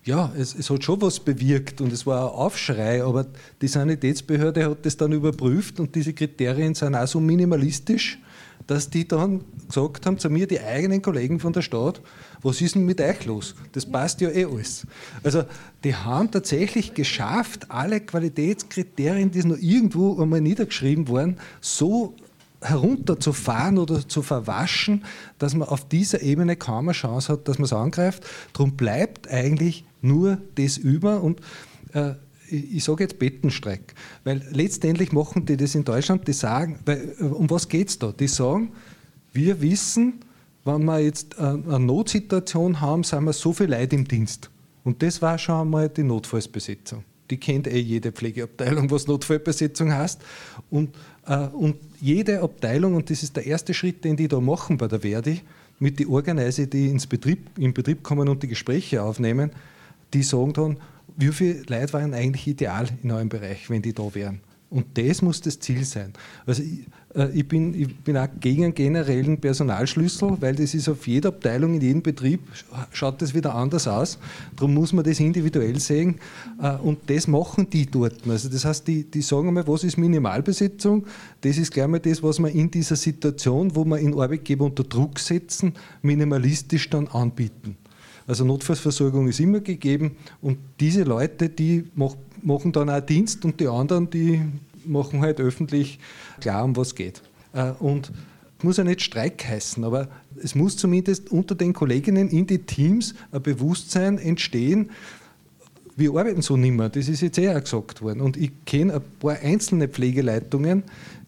[0.03, 3.27] Ja, es, es, hat schon was bewirkt und es war ein Aufschrei, aber
[3.61, 8.17] die Sanitätsbehörde hat das dann überprüft und diese Kriterien sind auch so minimalistisch,
[8.65, 12.01] dass die dann gesagt haben zu mir, die eigenen Kollegen von der Stadt,
[12.41, 13.55] was ist denn mit euch los?
[13.71, 14.85] Das passt ja eh alles.
[15.23, 15.43] Also
[15.83, 22.15] die haben tatsächlich geschafft, alle Qualitätskriterien, die noch irgendwo einmal niedergeschrieben waren, so
[22.61, 25.03] herunterzufahren oder zu verwaschen,
[25.39, 28.23] dass man auf dieser Ebene kaum eine Chance hat, dass man es angreift.
[28.53, 31.41] Darum bleibt eigentlich nur das über und
[31.93, 32.13] äh,
[32.51, 33.93] ich sage jetzt Bettenstreik,
[34.25, 38.11] weil letztendlich machen die das in Deutschland, die sagen, weil, um was geht es da?
[38.11, 38.73] Die sagen,
[39.31, 40.19] wir wissen,
[40.63, 44.49] wenn wir jetzt eine Notsituation haben, sind wir so viel Leute im Dienst.
[44.83, 47.03] Und das war schon einmal die Notfallsbesetzung.
[47.29, 50.21] Die kennt eh jede Pflegeabteilung, was Notfallbesetzung heißt.
[50.69, 50.95] Und,
[51.25, 54.87] äh, und jede Abteilung, und das ist der erste Schritt, den die da machen bei
[54.87, 55.41] der Verdi,
[55.79, 59.51] mit den Organise, die ins Betrieb, in Betrieb kommen und die Gespräche aufnehmen,
[60.13, 60.77] die sagen dann,
[61.17, 64.41] wie viele Leute waren eigentlich ideal in eurem Bereich, wenn die da wären?
[64.71, 66.13] Und das muss das Ziel sein.
[66.45, 70.87] Also ich, äh, ich, bin, ich bin auch gegen einen generellen Personalschlüssel, weil das ist
[70.87, 72.39] auf jeder Abteilung, in jedem Betrieb,
[72.93, 74.17] schaut das wieder anders aus.
[74.55, 76.19] Darum muss man das individuell sehen.
[76.61, 78.25] Äh, und das machen die dort.
[78.25, 81.05] Also das heißt, die, die sagen einmal, was ist Minimalbesetzung?
[81.41, 84.85] Das ist gleich mal das, was man in dieser Situation, wo man in Arbeitgeber unter
[84.85, 87.75] Druck setzen, minimalistisch dann anbieten.
[88.31, 91.83] Also Notfallsversorgung ist immer gegeben und diese Leute, die
[92.41, 94.41] machen dann auch Dienst und die anderen, die
[94.85, 95.99] machen halt öffentlich
[96.39, 97.21] klar, um was geht.
[97.51, 98.13] Äh, und
[98.63, 100.07] muss ja nicht Streik heißen, aber
[100.41, 104.91] es muss zumindest unter den Kolleginnen in die Teams ein Bewusstsein entstehen,
[105.97, 108.21] wir arbeiten so nicht mehr, das ist jetzt eh auch gesagt worden.
[108.21, 110.83] Und ich kenne ein paar einzelne Pflegeleitungen,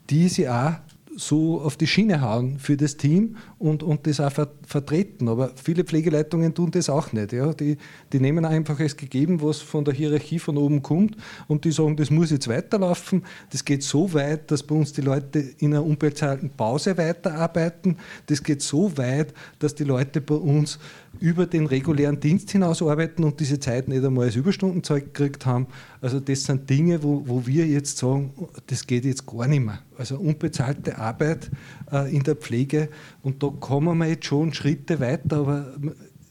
[0.09, 0.75] die sie auch
[1.15, 5.27] so auf die Schiene hauen für das Team und, und das auch ver vertreten.
[5.27, 7.33] Aber viele Pflegeleitungen tun das auch nicht.
[7.33, 7.53] Ja.
[7.53, 7.77] Die,
[8.11, 11.15] die nehmen einfach als gegeben, was von der Hierarchie von oben kommt
[11.47, 13.23] und die sagen, das muss jetzt weiterlaufen.
[13.51, 17.97] Das geht so weit, dass bei uns die Leute in einer unbezahlten Pause weiterarbeiten.
[18.27, 20.79] Das geht so weit, dass die Leute bei uns
[21.23, 25.67] über den regulären Dienst hinaus arbeiten und diese Zeit nicht einmal als Überstundenzeug gekriegt haben.
[26.01, 28.33] Also das sind Dinge, wo, wo wir jetzt sagen,
[28.67, 29.79] das geht jetzt gar nicht mehr.
[29.97, 31.49] Also unbezahlte Arbeit
[31.93, 32.89] äh, in der Pflege
[33.21, 35.73] und da kommen wir jetzt schon Schritte weiter, aber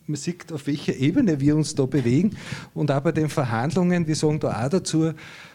[0.07, 2.37] man sieht, auf welcher Ebene wir uns da bewegen
[2.75, 5.13] und auch bei den Verhandlungen, wir sagen da auch dazu,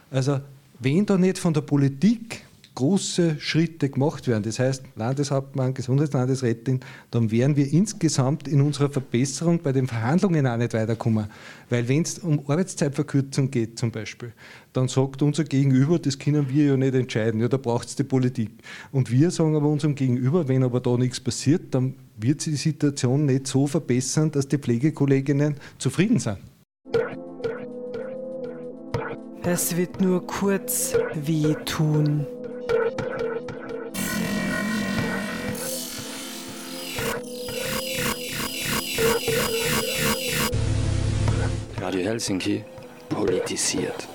[0.09, 0.39] also
[0.79, 2.41] wenn da nicht von der Politik
[2.77, 9.59] große Schritte gemacht werden, das heißt Landeshauptmann, Gesundheitslandesrätin, dann werden wir insgesamt in unserer Verbesserung
[9.63, 11.25] bei den Verhandlungen auch nicht weiterkommen.
[11.71, 14.31] Weil wenn es um Arbeitszeitverkürzung geht zum Beispiel,
[14.73, 18.03] dann sagt unser Gegenüber, das können wir ja nicht entscheiden, ja, da braucht es die
[18.03, 18.51] Politik.
[18.91, 22.69] Und wir sagen aber unserem Gegenüber, wenn aber da nichts passiert, dann wird sich die
[22.69, 26.37] Situation nicht so verbessern, dass die Pflegekolleginnen zufrieden sind.
[29.41, 32.27] Es wird nur kurz wehtun.
[41.79, 42.65] Radio Helsinki
[43.07, 44.07] politisiert.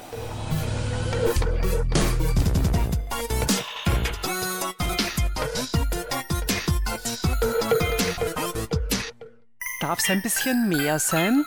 [9.80, 11.46] Darf es ein bisschen mehr sein?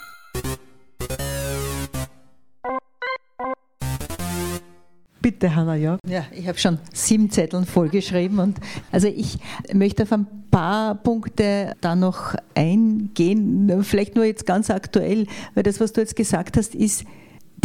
[5.25, 5.97] Bitte, Hanna, ja.
[6.07, 8.59] Ja, ich habe schon sieben Zetteln vollgeschrieben und
[8.91, 9.39] also ich
[9.73, 15.79] möchte auf ein paar Punkte da noch eingehen, vielleicht nur jetzt ganz aktuell, weil das,
[15.79, 17.05] was du jetzt gesagt hast, ist,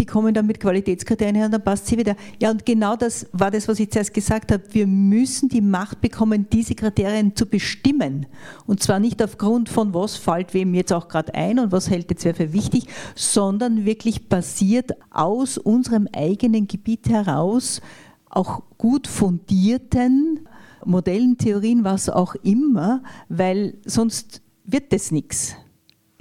[0.00, 2.16] die kommen dann mit Qualitätskriterien her und dann passt sie wieder.
[2.40, 4.62] Ja, und genau das war das, was ich zuerst gesagt habe.
[4.72, 8.24] Wir müssen die Macht bekommen, diese Kriterien zu bestimmen.
[8.66, 12.10] Und zwar nicht aufgrund von, was fällt wem jetzt auch gerade ein und was hält
[12.10, 17.82] jetzt wer für wichtig, sondern wirklich basiert aus unserem eigenen Gebiet heraus,
[18.30, 20.48] auch gut fundierten
[20.86, 25.56] Modellen, Theorien, was auch immer, weil sonst wird das nichts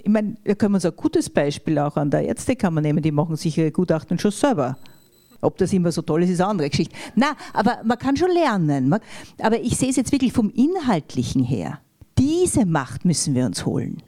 [0.03, 3.11] ich meine, da können wir uns ein gutes Beispiel auch an der Ärztekammer nehmen, die
[3.11, 4.77] machen sich ihre Gutachten schon selber.
[5.41, 6.95] Ob das immer so toll ist, ist eine andere Geschichte.
[7.15, 8.93] Na, aber man kann schon lernen.
[9.41, 11.79] Aber ich sehe es jetzt wirklich vom Inhaltlichen her.
[12.17, 14.03] Diese Macht müssen wir uns holen.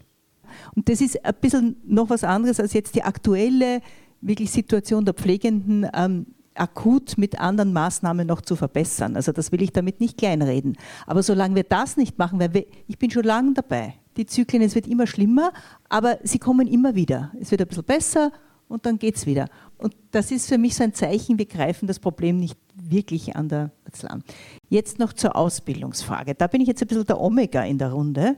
[0.75, 3.81] Und das ist ein bisschen noch was anderes als jetzt die aktuelle
[4.19, 9.15] wirklich Situation der Pflegenden ähm, akut mit anderen Maßnahmen noch zu verbessern.
[9.15, 10.77] Also das will ich damit nicht kleinreden.
[11.07, 14.61] Aber solange wir das nicht machen, weil wir, ich bin schon lange dabei, die Zyklen,
[14.61, 15.53] es wird immer schlimmer,
[15.89, 17.31] aber sie kommen immer wieder.
[17.39, 18.31] Es wird ein bisschen besser
[18.67, 19.47] und dann geht es wieder.
[19.77, 23.49] Und das ist für mich so ein Zeichen, wir greifen das Problem nicht wirklich an
[23.49, 24.23] der Wurzel an.
[24.69, 26.35] Jetzt noch zur Ausbildungsfrage.
[26.35, 28.37] Da bin ich jetzt ein bisschen der Omega in der Runde.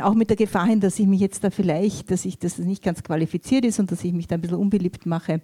[0.00, 2.82] Auch mit der Gefahr hin, dass ich mich jetzt da vielleicht, dass ich das nicht
[2.82, 5.42] ganz qualifiziert ist und dass ich mich da ein bisschen unbeliebt mache.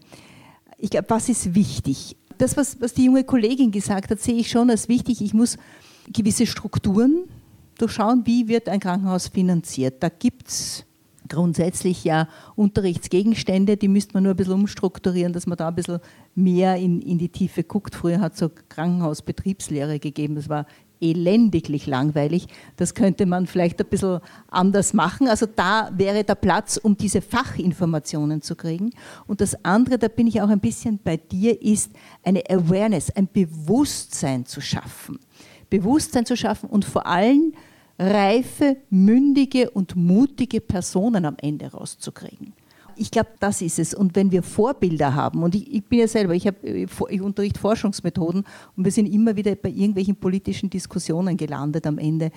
[0.79, 2.17] Ich glaube, was ist wichtig?
[2.39, 5.21] Das, was, was die junge Kollegin gesagt hat, sehe ich schon als wichtig.
[5.21, 5.59] Ich muss
[6.11, 7.25] gewisse Strukturen
[7.81, 10.03] durchschauen, wie wird ein Krankenhaus finanziert.
[10.03, 10.85] Da gibt es
[11.29, 16.01] grundsätzlich ja Unterrichtsgegenstände, die müsste man nur ein bisschen umstrukturieren, dass man da ein bisschen
[16.35, 17.95] mehr in, in die Tiefe guckt.
[17.95, 20.67] Früher hat es so Krankenhausbetriebslehre gegeben, das war
[21.01, 22.49] elendiglich langweilig.
[22.77, 25.29] Das könnte man vielleicht ein bisschen anders machen.
[25.29, 28.91] Also da wäre der Platz, um diese Fachinformationen zu kriegen.
[29.27, 31.93] Und das andere, da bin ich auch ein bisschen bei dir, ist
[32.25, 35.21] eine Awareness, ein Bewusstsein zu schaffen.
[35.71, 37.53] Bewusstsein zu schaffen und vor allem
[37.99, 42.53] reife, mündige und mutige Personen am Ende rauszukriegen.
[42.97, 43.95] Ich glaube, das ist es.
[43.95, 47.61] Und wenn wir Vorbilder haben, und ich, ich bin ja selber, ich, hab, ich unterrichte
[47.61, 48.45] Forschungsmethoden
[48.77, 52.31] und wir sind immer wieder bei irgendwelchen politischen Diskussionen gelandet am Ende.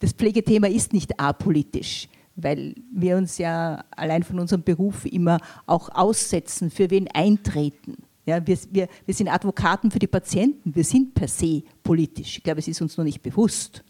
[0.00, 5.88] Das Pflegethema ist nicht apolitisch, weil wir uns ja allein von unserem Beruf immer auch
[5.90, 7.94] aussetzen, für wen eintreten.
[8.26, 12.38] Ja, wir, wir, wir sind Advokaten für die Patienten, wir sind per se politisch.
[12.38, 13.84] Ich glaube, es ist uns noch nicht bewusst.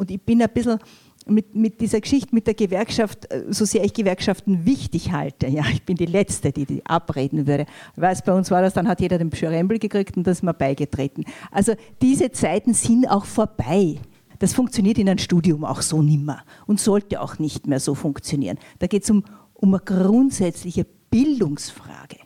[0.00, 0.78] Und ich bin ein bisschen
[1.26, 5.62] mit, mit dieser Geschichte mit der Gewerkschaft, äh, so sehr ich Gewerkschaften wichtig halte, ja,
[5.70, 7.66] ich bin die Letzte, die die abreden würde.
[7.96, 10.54] Weiß, bei uns war das, dann hat jeder den Schörembel gekriegt und das ist mir
[10.54, 11.26] beigetreten.
[11.50, 13.98] Also diese Zeiten sind auch vorbei.
[14.38, 18.56] Das funktioniert in einem Studium auch so nimmer und sollte auch nicht mehr so funktionieren.
[18.78, 22.16] Da geht es um, um eine grundsätzliche Bildungsfrage.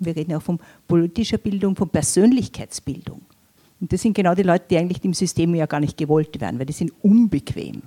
[0.00, 0.58] Wir reden auch von
[0.88, 3.22] politischer Bildung, von Persönlichkeitsbildung.
[3.82, 6.56] Und das sind genau die Leute, die eigentlich im System ja gar nicht gewollt werden,
[6.60, 7.82] weil die sind unbequem.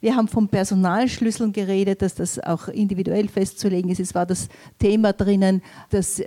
[0.00, 4.00] Wir haben von Personalschlüsseln geredet, dass das auch individuell festzulegen ist.
[4.00, 4.48] Es war das
[4.80, 6.20] Thema drinnen, dass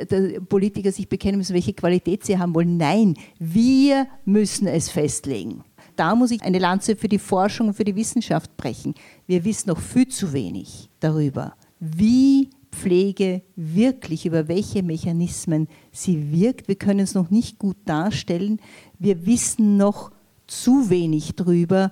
[0.47, 2.77] Politiker sich bekennen müssen, welche Qualität sie haben wollen.
[2.77, 5.65] Nein, wir müssen es festlegen.
[5.97, 8.95] Da muss ich eine Lanze für die Forschung und für die Wissenschaft brechen.
[9.25, 16.67] Wir wissen noch viel zu wenig darüber, wie Pflege wirklich, über welche Mechanismen sie wirkt.
[16.67, 18.59] Wir können es noch nicht gut darstellen.
[18.99, 20.11] Wir wissen noch
[20.45, 21.91] zu wenig darüber,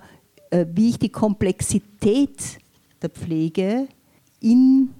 [0.50, 2.58] äh, wie ich die Komplexität
[3.02, 3.88] der Pflege
[4.40, 4.90] in,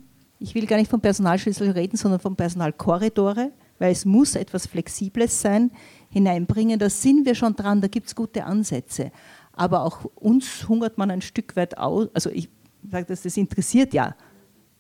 [0.41, 5.41] ich will gar nicht vom Personalschlüssel reden, sondern vom Personalkorridore, weil es muss etwas Flexibles
[5.41, 5.71] sein,
[6.11, 6.79] hineinbringen.
[6.79, 9.13] Da sind wir schon dran, da gibt es gute Ansätze.
[9.53, 12.09] Aber auch uns hungert man ein Stück weit aus.
[12.13, 12.49] Also ich
[12.91, 14.17] sage, das, das interessiert ja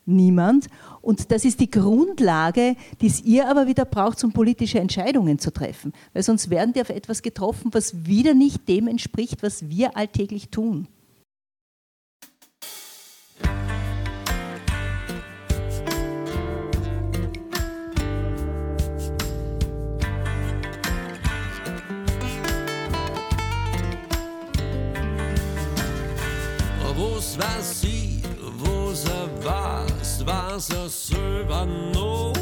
[0.06, 0.68] niemand.
[1.02, 5.52] Und das ist die Grundlage, die es ihr aber wieder braucht, um politische Entscheidungen zu
[5.52, 5.92] treffen.
[6.12, 10.50] Weil sonst werden die auf etwas getroffen, was wieder nicht dem entspricht, was wir alltäglich
[10.50, 10.88] tun.
[27.38, 28.22] Was sie,
[28.58, 29.10] wo sie
[29.44, 29.85] war?
[30.26, 32.32] Was er selber noch.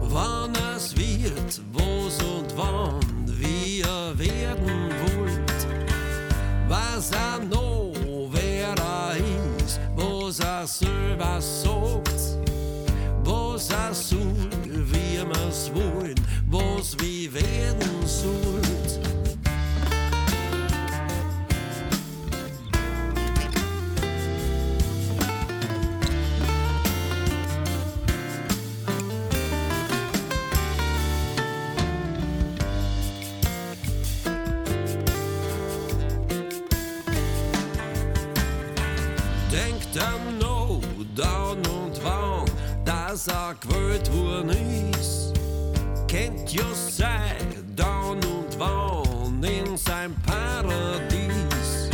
[0.00, 5.66] Wann es wird, wo's und wann, wie er werden wollt.
[6.68, 7.94] Was er noch,
[8.32, 9.16] wer er
[9.56, 12.20] ist, was er selber sagt.
[13.24, 18.71] Was er soll, wie man's wollen, was wie werden sollt.
[43.52, 44.50] Er gewählt worden
[44.98, 45.32] ist.
[46.08, 51.90] Kennt ja sein Down und Wann in sein Paradies.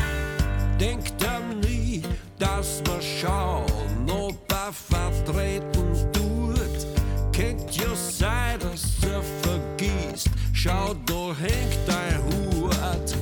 [0.79, 2.03] Denkt er nie,
[2.38, 7.33] dass wir schauen, ob er vertreten tut.
[7.33, 10.31] Kennt ja sein, dass er vergisst.
[10.53, 13.14] Schau, da hängt dein Hut.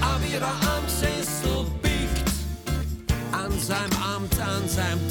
[0.00, 2.30] Aber wieder am Sessel biegt,
[3.32, 5.03] an seinem Amt, an seinem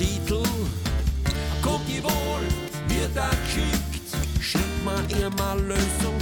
[3.13, 6.12] da geschickt, schickt man ihr mal Lösungsmittel.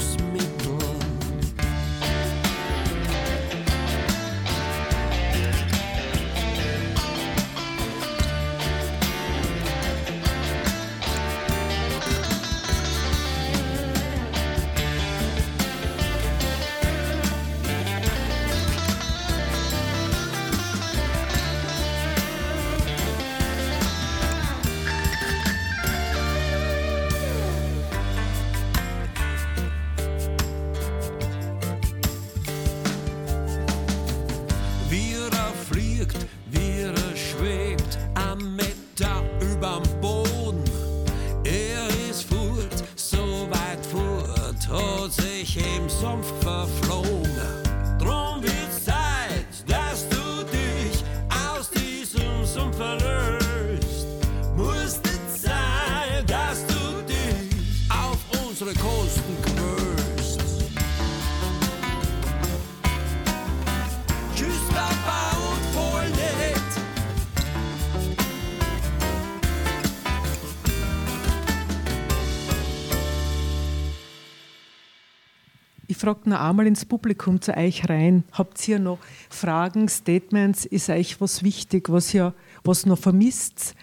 [76.01, 78.23] Frage noch einmal ins Publikum zu euch rein.
[78.31, 78.97] Habt ihr noch
[79.29, 80.65] Fragen, Statements?
[80.65, 82.33] Ist euch was wichtig, was ihr
[82.63, 83.75] was noch vermisst?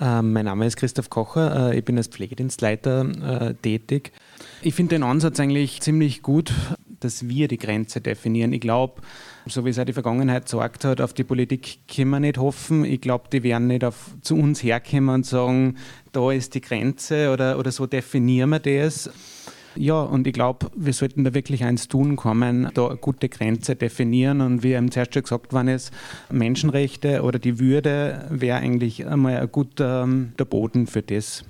[0.00, 4.12] Ähm, mein Name ist Christoph Kocher, äh, ich bin als Pflegedienstleiter äh, tätig.
[4.62, 6.52] Ich finde den Ansatz eigentlich ziemlich gut,
[7.00, 8.52] dass wir die Grenze definieren.
[8.52, 9.02] Ich glaube,
[9.46, 12.84] so wie es auch die Vergangenheit gesagt hat, auf die Politik können wir nicht hoffen.
[12.84, 15.76] Ich glaube, die werden nicht auf, zu uns herkommen und sagen,
[16.12, 19.10] da ist die Grenze oder, oder so definieren wir das.
[19.76, 23.76] Ja, und ich glaube, wir sollten da wirklich eins tun kommen, da eine gute Grenze
[23.76, 24.40] definieren.
[24.40, 25.92] Und wie eben zuerst schon gesagt worden ist,
[26.30, 31.44] Menschenrechte oder die Würde wäre eigentlich einmal ein guter ähm, der Boden für das.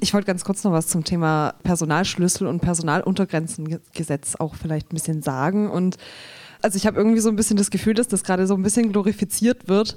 [0.00, 5.22] Ich wollte ganz kurz noch was zum Thema Personalschlüssel und Personaluntergrenzengesetz auch vielleicht ein bisschen
[5.22, 5.70] sagen.
[5.70, 5.96] Und
[6.60, 8.92] also ich habe irgendwie so ein bisschen das Gefühl, dass das gerade so ein bisschen
[8.92, 9.96] glorifiziert wird.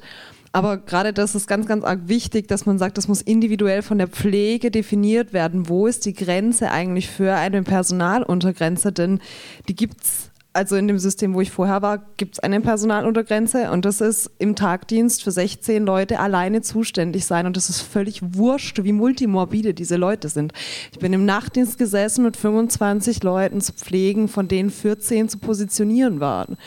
[0.52, 3.98] Aber gerade das ist ganz, ganz arg wichtig, dass man sagt, das muss individuell von
[3.98, 5.70] der Pflege definiert werden.
[5.70, 8.92] Wo ist die Grenze eigentlich für eine Personaluntergrenze?
[8.92, 9.20] Denn
[9.68, 13.70] die gibt es also in dem System, wo ich vorher war, gibt es eine Personaluntergrenze
[13.72, 18.22] und das ist im Tagdienst für 16 Leute alleine zuständig sein und das ist völlig
[18.36, 20.54] wurscht, wie multimorbide diese Leute sind.
[20.92, 26.20] Ich bin im Nachtdienst gesessen mit 25 Leuten zu pflegen, von denen 14 zu positionieren
[26.20, 26.58] waren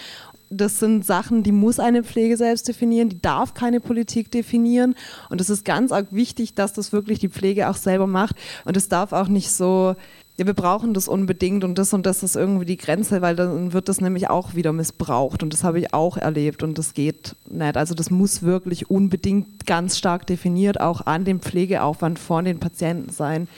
[0.53, 4.95] das sind Sachen, die muss eine Pflege selbst definieren, die darf keine Politik definieren.
[5.31, 8.37] Und es ist ganz wichtig, dass das wirklich die Pflege auch selber macht.
[8.65, 9.97] Und es darf auch nicht so,
[10.37, 13.73] ja, wir brauchen das unbedingt und das und das ist irgendwie die Grenze, weil dann
[13.73, 15.43] wird das nämlich auch wieder missbraucht.
[15.43, 17.77] Und das habe ich auch erlebt und das geht nicht.
[17.77, 23.11] Also das muss wirklich unbedingt ganz stark definiert auch an dem Pflegeaufwand von den Patienten
[23.11, 23.49] sein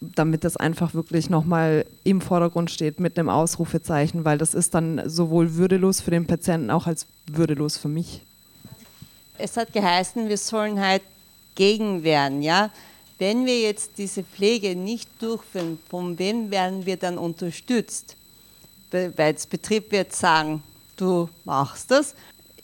[0.00, 5.02] damit das einfach wirklich nochmal im Vordergrund steht mit einem Ausrufezeichen, weil das ist dann
[5.08, 8.22] sowohl würdelos für den Patienten auch als würdelos für mich.
[9.36, 11.02] Es hat geheißen, wir sollen halt
[11.54, 12.70] gegenwehren, ja.
[13.18, 18.16] Wenn wir jetzt diese Pflege nicht durchführen, von wem werden wir dann unterstützt?
[18.90, 20.62] Weil der Betrieb wird sagen,
[20.96, 22.14] du machst das.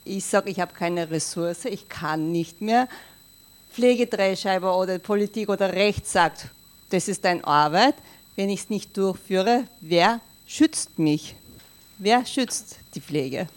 [0.05, 2.89] Ich sage, ich habe keine Ressource, ich kann nicht mehr.
[3.72, 6.49] Pflegedrehscheiber oder Politik oder Recht sagt,
[6.91, 7.95] das ist deine Arbeit.
[8.37, 11.34] Wenn ich es nicht durchführe, wer schützt mich?
[11.99, 13.49] Wer schützt die Pflege?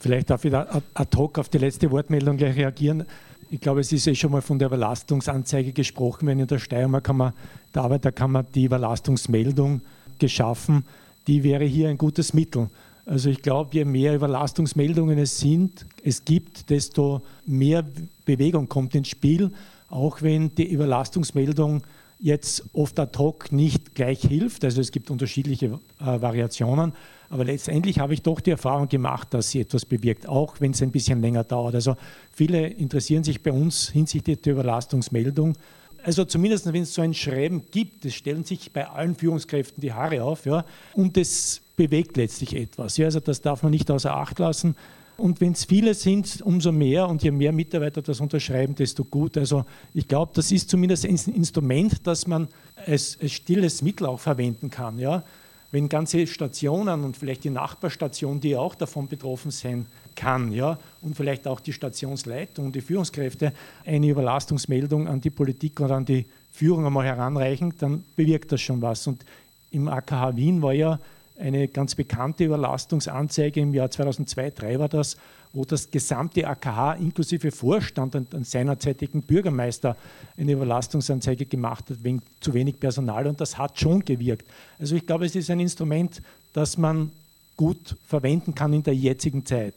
[0.00, 3.06] Vielleicht darf ich ad hoc auf die letzte Wortmeldung gleich reagieren.
[3.50, 7.04] Ich glaube, es ist eh schon mal von der Überlastungsanzeige gesprochen, wenn in der Steiermark
[7.04, 7.32] kann man,
[7.74, 9.80] der Arbeiterkammer die Überlastungsmeldung
[10.18, 10.84] geschaffen.
[11.26, 12.68] Die wäre hier ein gutes Mittel.
[13.06, 17.84] Also ich glaube, je mehr Überlastungsmeldungen es sind, es gibt, desto mehr
[18.24, 19.50] Bewegung kommt ins Spiel
[19.92, 21.82] auch wenn die Überlastungsmeldung
[22.18, 24.64] jetzt oft ad hoc nicht gleich hilft.
[24.64, 26.92] Also es gibt unterschiedliche äh, Variationen,
[27.28, 30.82] aber letztendlich habe ich doch die Erfahrung gemacht, dass sie etwas bewirkt, auch wenn es
[30.82, 31.74] ein bisschen länger dauert.
[31.74, 31.96] Also
[32.32, 35.56] viele interessieren sich bei uns hinsichtlich der Überlastungsmeldung.
[36.04, 39.92] Also zumindest wenn es so ein Schreiben gibt, es stellen sich bei allen Führungskräften die
[39.92, 40.64] Haare auf, ja,
[40.94, 42.96] und es bewegt letztlich etwas.
[42.96, 44.76] Ja, also das darf man nicht außer Acht lassen.
[45.16, 49.36] Und wenn es viele sind, umso mehr und je mehr Mitarbeiter das unterschreiben, desto gut.
[49.36, 52.48] Also ich glaube, das ist zumindest ein Instrument, das man
[52.86, 54.98] als, als stilles Mittel auch verwenden kann.
[54.98, 55.22] Ja?
[55.70, 61.16] Wenn ganze Stationen und vielleicht die Nachbarstation, die auch davon betroffen sein kann, ja, und
[61.16, 63.52] vielleicht auch die Stationsleitung und die Führungskräfte
[63.86, 68.82] eine Überlastungsmeldung an die Politik oder an die Führung einmal heranreichen, dann bewirkt das schon
[68.82, 69.06] was.
[69.06, 69.24] Und
[69.70, 70.98] im AKH Wien war ja
[71.38, 75.16] eine ganz bekannte Überlastungsanzeige im Jahr 2002-2003 war das,
[75.52, 79.96] wo das gesamte AKH inklusive Vorstand und, und seinerzeitigen Bürgermeister
[80.38, 84.46] eine Überlastungsanzeige gemacht hat wegen zu wenig Personal und das hat schon gewirkt.
[84.78, 86.22] Also ich glaube, es ist ein Instrument,
[86.52, 87.10] das man
[87.56, 89.74] gut verwenden kann in der jetzigen Zeit.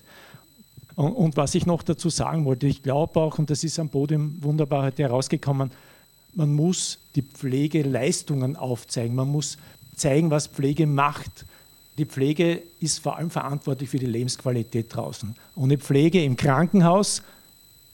[0.96, 3.90] Und, und was ich noch dazu sagen wollte, ich glaube auch, und das ist am
[3.90, 5.72] Podium wunderbar heute herausgekommen,
[6.34, 9.58] man muss die Pflegeleistungen aufzeigen, man muss
[9.96, 11.46] zeigen, was Pflege macht.
[11.98, 15.36] Die Pflege ist vor allem verantwortlich für die Lebensqualität draußen.
[15.56, 17.22] Ohne Pflege im Krankenhaus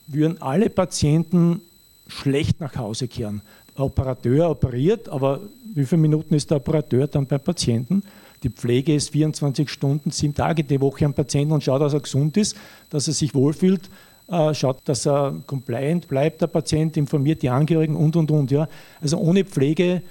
[0.07, 1.61] würden alle Patienten
[2.07, 3.41] schlecht nach Hause kehren.
[3.77, 5.39] Der Operateur operiert, aber
[5.73, 8.03] wie viele Minuten ist der Operateur dann beim Patienten?
[8.43, 11.99] Die Pflege ist 24 Stunden, sieben Tage die Woche am Patienten und schaut, dass er
[11.99, 12.57] gesund ist,
[12.89, 13.89] dass er sich wohlfühlt,
[14.27, 18.49] äh, schaut, dass er compliant bleibt, der Patient, informiert die Angehörigen und, und, und.
[18.49, 18.67] Ja.
[18.99, 20.01] Also ohne Pflege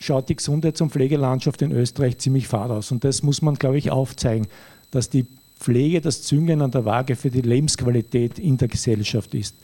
[0.00, 2.90] schaut die Gesundheits- und Pflegelandschaft in Österreich ziemlich fad aus.
[2.90, 4.48] Und das muss man, glaube ich, aufzeigen,
[4.90, 5.26] dass die
[5.60, 9.54] Pflege das Züngeln an der Waage für die Lebensqualität in der Gesellschaft ist.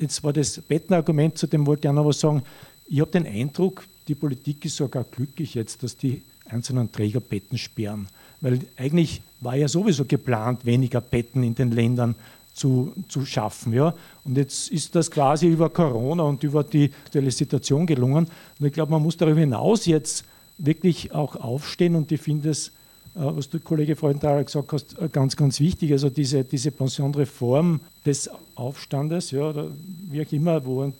[0.00, 2.42] Jetzt war das Bettenargument, zu dem wollte ich auch noch was sagen.
[2.88, 7.56] Ich habe den Eindruck, die Politik ist sogar glücklich jetzt, dass die einzelnen Träger Betten
[7.56, 8.08] sperren.
[8.40, 12.16] Weil eigentlich war ja sowieso geplant, weniger Betten in den Ländern
[12.54, 13.72] zu, zu schaffen.
[13.72, 13.94] Ja?
[14.24, 18.28] Und jetzt ist das quasi über Corona und über die aktuelle Situation gelungen.
[18.58, 20.24] Und ich glaube, man muss darüber hinaus jetzt
[20.56, 22.70] wirklich auch aufstehen und ich finde es, äh,
[23.14, 25.92] was du Kollege Freundthaler gesagt hast, äh, ganz, ganz wichtig.
[25.92, 29.66] Also diese, diese Pensionreform des Aufstandes, ja, oder
[30.10, 30.92] wie auch immer, wo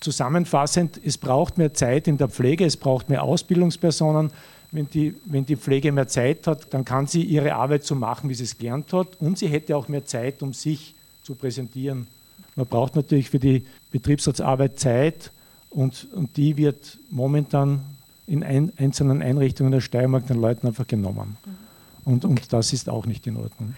[0.00, 4.30] zusammenfassend, es braucht mehr Zeit in der Pflege, es braucht mehr Ausbildungspersonen,
[4.72, 8.28] wenn die, wenn die Pflege mehr Zeit hat, dann kann sie ihre Arbeit so machen,
[8.28, 10.94] wie sie es gelernt hat und sie hätte auch mehr Zeit, um sich
[11.26, 12.06] zu präsentieren.
[12.54, 15.32] Man braucht natürlich für die Betriebsratsarbeit Zeit
[15.70, 17.80] und, und die wird momentan
[18.28, 21.36] in ein, einzelnen Einrichtungen der Steiermark den Leuten einfach genommen.
[22.04, 23.74] Und, und das ist auch nicht in Ordnung.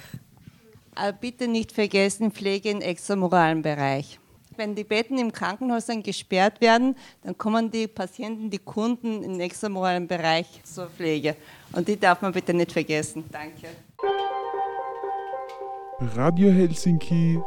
[0.94, 4.18] Aber bitte nicht vergessen, Pflege im extramoralen Bereich.
[4.56, 10.06] Wenn die Betten im Krankenhäusern gesperrt werden, dann kommen die Patienten, die Kunden im extramoralen
[10.06, 11.36] Bereich zur Pflege.
[11.72, 13.24] Und die darf man bitte nicht vergessen.
[13.30, 13.68] Danke.
[16.00, 17.40] Radio Helsinki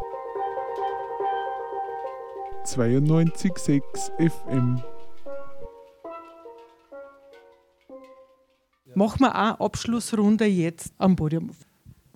[2.65, 4.83] 92.6 FM.
[8.93, 11.51] Machen wir eine Abschlussrunde jetzt am Podium.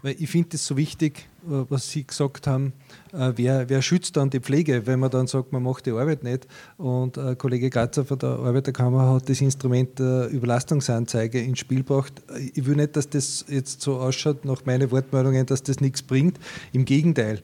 [0.05, 2.73] Weil ich finde es so wichtig, äh, was Sie gesagt haben,
[3.11, 6.23] äh, wer, wer schützt dann die Pflege, wenn man dann sagt, man macht die Arbeit
[6.23, 6.47] nicht.
[6.77, 12.21] Und äh, Kollege Gatzer von der Arbeiterkammer hat das Instrument der Überlastungsanzeige ins Spiel gebracht.
[12.53, 16.39] Ich will nicht, dass das jetzt so ausschaut, nach meinen Wortmeldungen, dass das nichts bringt.
[16.71, 17.41] Im Gegenteil,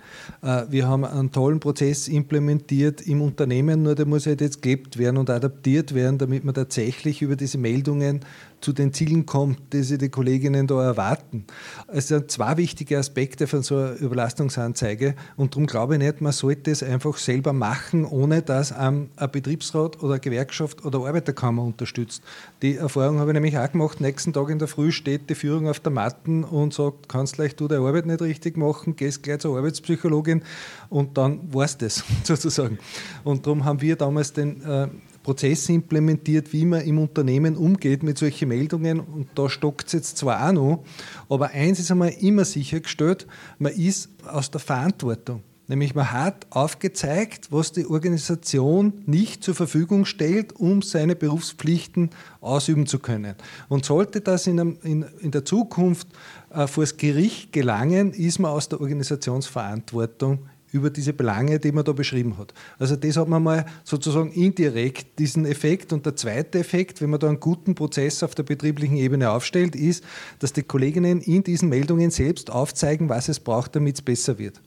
[0.69, 5.17] wir haben einen tollen Prozess implementiert im Unternehmen, nur der muss halt jetzt gelebt werden
[5.17, 8.21] und adaptiert werden, damit man tatsächlich über diese Meldungen
[8.61, 11.45] zu den Zielen kommt, die sich die Kolleginnen da erwarten.
[11.87, 16.31] Es sind zwei wichtige Aspekte von so einer Überlastungsanzeige und darum glaube ich nicht, man
[16.31, 22.23] sollte es einfach selber machen, ohne dass ein, Betriebsrat oder eine Gewerkschaft oder Arbeiterkammer unterstützt.
[22.61, 24.01] Die Erfahrung habe ich nämlich auch gemacht.
[24.01, 27.55] Nächsten Tag in der Früh steht die Führung auf der Matten und sagt, kannst gleich
[27.55, 30.43] du deine Arbeit nicht richtig machen, gehst gleich zur Arbeitspsychologin
[30.89, 32.77] und dann war es das sozusagen.
[33.23, 34.87] Und darum haben wir damals den äh,
[35.23, 38.99] Prozesse implementiert, wie man im Unternehmen umgeht mit solchen Meldungen.
[38.99, 40.83] Und da stockt es jetzt zwar auch noch,
[41.29, 43.27] aber eins ist einmal immer sichergestellt,
[43.59, 45.43] man ist aus der Verantwortung.
[45.71, 52.09] Nämlich man hat aufgezeigt, was die Organisation nicht zur Verfügung stellt, um seine Berufspflichten
[52.41, 53.35] ausüben zu können.
[53.69, 56.09] Und sollte das in, einem, in, in der Zukunft
[56.49, 60.39] äh, vor das Gericht gelangen, ist man aus der Organisationsverantwortung
[60.71, 62.53] über diese Belange, die man da beschrieben hat.
[62.79, 65.93] Also das hat man mal sozusagen indirekt diesen Effekt.
[65.93, 69.75] Und der zweite Effekt, wenn man da einen guten Prozess auf der betrieblichen Ebene aufstellt,
[69.75, 70.03] ist,
[70.39, 74.61] dass die Kolleginnen in diesen Meldungen selbst aufzeigen, was es braucht, damit es besser wird.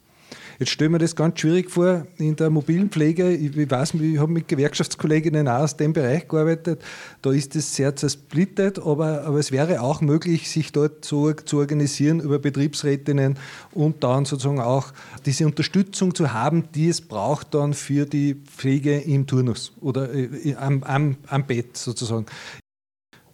[0.57, 3.33] Jetzt stellen wir das ganz schwierig vor in der mobilen Pflege.
[3.33, 6.81] Ich, ich weiß, ich habe mit Gewerkschaftskolleginnen auch aus dem Bereich gearbeitet.
[7.21, 11.57] Da ist es sehr zersplittet, aber, aber es wäre auch möglich, sich dort so zu
[11.57, 13.37] organisieren über Betriebsrätinnen
[13.73, 14.93] und dann sozusagen auch
[15.25, 20.55] diese Unterstützung zu haben, die es braucht dann für die Pflege im Turnus oder äh,
[20.55, 22.25] am, am, am Bett sozusagen.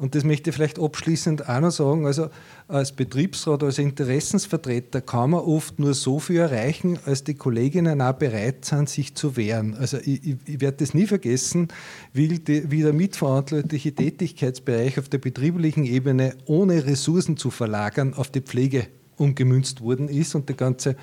[0.01, 2.07] Und das möchte ich vielleicht abschließend auch noch sagen.
[2.07, 2.29] Also
[2.67, 8.13] als Betriebsrat, als Interessensvertreter kann man oft nur so viel erreichen, als die Kolleginnen auch
[8.13, 9.75] bereit sind, sich zu wehren.
[9.75, 11.67] Also ich, ich, ich werde das nie vergessen,
[12.13, 18.31] wie, die, wie der mitverantwortliche Tätigkeitsbereich auf der betrieblichen Ebene ohne Ressourcen zu verlagern auf
[18.31, 18.87] die Pflege
[19.17, 20.95] umgemünzt worden ist und die ganze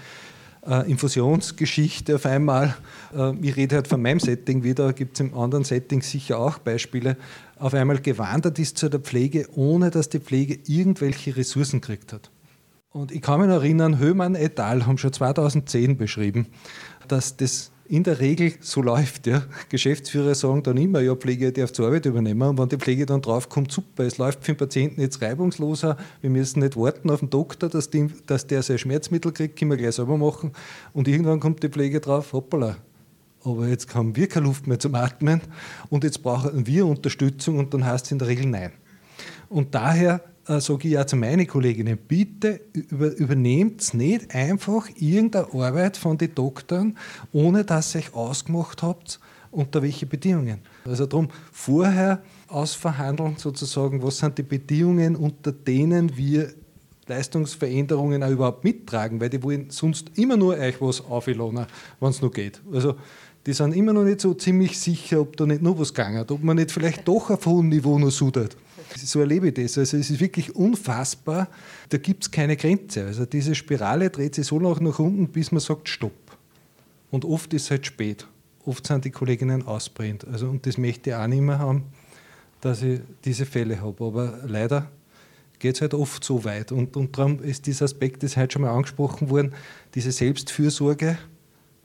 [0.66, 2.76] äh, Infusionsgeschichte auf einmal,
[3.14, 6.58] äh, ich rede halt von meinem Setting wieder, gibt es im anderen Setting sicher auch
[6.58, 7.16] Beispiele,
[7.58, 12.30] auf einmal gewandert ist zu der Pflege, ohne dass die Pflege irgendwelche Ressourcen gekriegt hat.
[12.90, 14.86] Und ich kann mich noch erinnern, Höhmann et al.
[14.86, 16.46] haben schon 2010 beschrieben,
[17.06, 19.26] dass das in der Regel so läuft.
[19.26, 19.44] Ja.
[19.70, 22.42] Geschäftsführer sagen dann immer, ja, Pflege darf zur Arbeit übernehmen.
[22.42, 26.30] Und wenn die Pflege dann draufkommt, super, es läuft für den Patienten jetzt reibungsloser, wir
[26.30, 29.78] müssen nicht warten auf den Doktor, dass, die, dass der sein Schmerzmittel kriegt, können wir
[29.78, 30.52] gleich selber machen.
[30.92, 32.76] Und irgendwann kommt die Pflege drauf, hoppala,
[33.44, 35.40] aber jetzt haben wir keine Luft mehr zum Atmen
[35.90, 38.72] und jetzt brauchen wir Unterstützung und dann heißt es in der Regel nein.
[39.48, 45.52] Und daher äh, sage ich auch zu meinen Kolleginnen, bitte über, übernehmt nicht einfach irgendeine
[45.52, 46.96] Arbeit von den Doktoren,
[47.32, 49.20] ohne dass ihr euch ausgemacht habt,
[49.50, 50.60] unter welche Bedingungen.
[50.84, 56.52] Also darum vorher ausverhandeln sozusagen, was sind die Bedingungen, unter denen wir
[57.06, 61.66] Leistungsveränderungen auch überhaupt mittragen, weil die wollen sonst immer nur euch was aufladen,
[62.00, 62.60] wenn es nur geht.
[62.72, 62.96] Also
[63.46, 66.30] die sind immer noch nicht so ziemlich sicher, ob da nicht noch was gegangen hat,
[66.30, 68.56] ob man nicht vielleicht doch auf hohem Niveau noch sudert.
[68.96, 69.78] So erlebe ich das.
[69.78, 71.48] Also es ist wirklich unfassbar,
[71.88, 73.04] da gibt es keine Grenze.
[73.06, 76.12] Also diese Spirale dreht sich so lange nach unten, bis man sagt Stopp.
[77.10, 78.26] Und oft ist es halt spät.
[78.64, 80.26] Oft sind die Kolleginnen ausbrennt.
[80.26, 81.84] Also, und das möchte ich auch nicht mehr haben,
[82.60, 84.04] dass ich diese Fälle habe.
[84.04, 84.90] Aber leider
[85.58, 86.72] geht es halt oft so weit.
[86.72, 89.54] Und, und darum ist dieser Aspekt, das ist heute schon mal angesprochen worden,
[89.94, 91.18] diese Selbstfürsorge,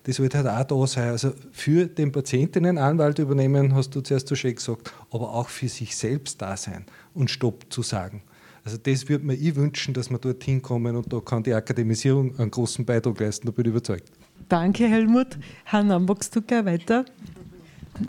[0.04, 1.10] das wird halt auch da sein.
[1.10, 5.50] Also für den Patienten einen Anwalt übernehmen, hast du zuerst so schön gesagt, aber auch
[5.50, 8.22] für sich selbst da sein und Stopp zu sagen.
[8.66, 12.38] Also das würde mir ich wünschen, dass wir dorthin kommen und da kann die Akademisierung
[12.40, 14.12] einen großen Beitrag leisten, da bin ich überzeugt.
[14.48, 15.38] Danke, Helmut.
[15.66, 17.06] Hanna, magst du gleich weiter?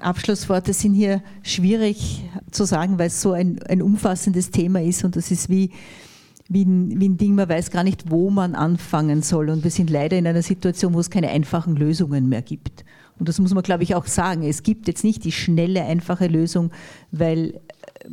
[0.01, 5.17] Abschlussworte sind hier schwierig zu sagen, weil es so ein, ein umfassendes Thema ist und
[5.17, 5.71] das ist wie,
[6.49, 9.49] wie ein, wie ein Ding, man weiß gar nicht, wo man anfangen soll.
[9.51, 12.85] Und wir sind leider in einer Situation, wo es keine einfachen Lösungen mehr gibt.
[13.19, 14.43] Und das muss man, glaube ich, auch sagen.
[14.43, 16.71] Es gibt jetzt nicht die schnelle, einfache Lösung,
[17.13, 17.61] weil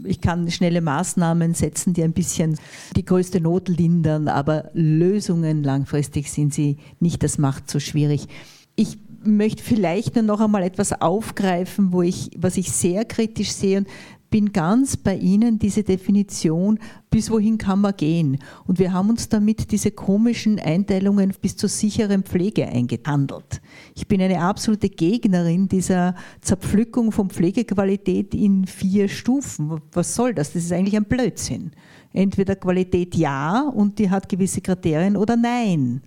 [0.06, 2.58] ich kann schnelle Maßnahmen setzen, die ein bisschen
[2.96, 7.24] die größte Not lindern, aber Lösungen langfristig sind sie nicht.
[7.24, 8.28] Das macht so schwierig.
[8.76, 13.80] Ich möchte vielleicht nur noch einmal etwas aufgreifen, wo ich, was ich sehr kritisch sehe
[13.80, 13.88] und
[14.32, 16.80] bin ganz bei Ihnen, diese Definition,
[17.12, 18.40] bis wohin kann man gehen.
[18.66, 23.62] Und wir haben uns damit diese komischen Einteilungen bis zur sicheren Pflege eingehandelt.
[23.94, 29.82] Ich bin eine absolute Gegnerin dieser Zerpflückung von Pflegequalität in vier Stufen.
[29.92, 30.54] Was soll das?
[30.54, 31.72] Das ist eigentlich ein Blödsinn.
[32.14, 36.02] Entweder Qualität ja und die hat gewisse Kriterien oder nein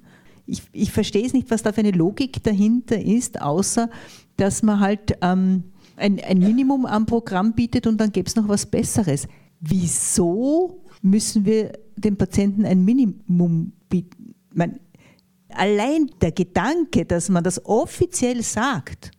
[0.46, 3.88] ich, ich verstehe es nicht, was da für eine Logik dahinter ist, außer
[4.36, 5.64] dass man halt ähm,
[5.96, 9.26] ein, ein Minimum am Programm bietet und dann gäbe es noch was Besseres.
[9.60, 14.34] Wieso müssen wir dem Patienten ein Minimum bieten?
[14.52, 14.78] Man,
[15.48, 19.12] allein der Gedanke, dass man das offiziell sagt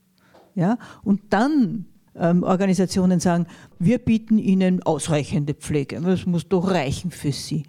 [0.56, 3.46] ja, und dann ähm, Organisationen sagen,
[3.78, 7.64] wir bieten ihnen ausreichende Pflege, das muss doch reichen für sie.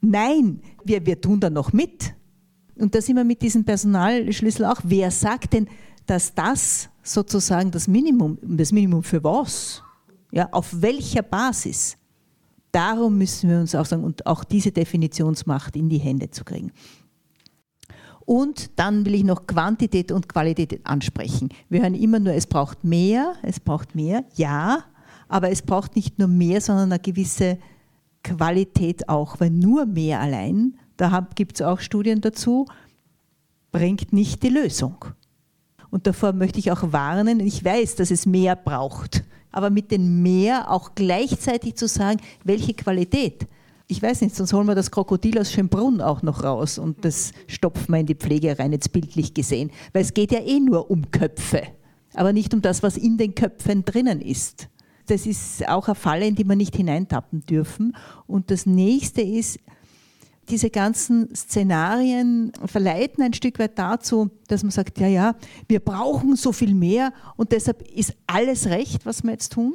[0.00, 2.14] Nein, wir, wir tun da noch mit.
[2.76, 4.80] Und da sind wir mit diesem Personalschlüssel auch.
[4.84, 5.68] Wer sagt denn,
[6.10, 9.82] dass das sozusagen das Minimum, das Minimum für was?
[10.30, 11.96] Ja, auf welcher Basis?
[12.72, 16.72] Darum müssen wir uns auch sagen und auch diese Definitionsmacht in die Hände zu kriegen.
[18.26, 21.48] Und dann will ich noch Quantität und Qualität ansprechen.
[21.70, 24.84] Wir hören immer nur, es braucht mehr, es braucht mehr, ja,
[25.28, 27.58] aber es braucht nicht nur mehr, sondern eine gewisse
[28.22, 32.66] Qualität auch, weil nur mehr allein da gibt es auch Studien dazu,
[33.70, 34.96] bringt nicht die Lösung.
[35.90, 40.22] Und davor möchte ich auch warnen, ich weiß, dass es mehr braucht, aber mit dem
[40.22, 43.46] mehr auch gleichzeitig zu sagen, welche Qualität.
[43.86, 47.32] Ich weiß nicht, sonst holen wir das Krokodil aus Schönbrunn auch noch raus und das
[47.46, 49.70] stopfen wir in die Pflege rein, jetzt bildlich gesehen.
[49.94, 51.62] Weil es geht ja eh nur um Köpfe,
[52.12, 54.68] aber nicht um das, was in den Köpfen drinnen ist.
[55.06, 57.96] Das ist auch eine Falle, in die wir nicht hineintappen dürfen.
[58.26, 59.58] Und das nächste ist,
[60.50, 65.34] diese ganzen Szenarien verleiten ein Stück weit dazu, dass man sagt, ja, ja,
[65.68, 69.74] wir brauchen so viel mehr und deshalb ist alles recht, was wir jetzt tun.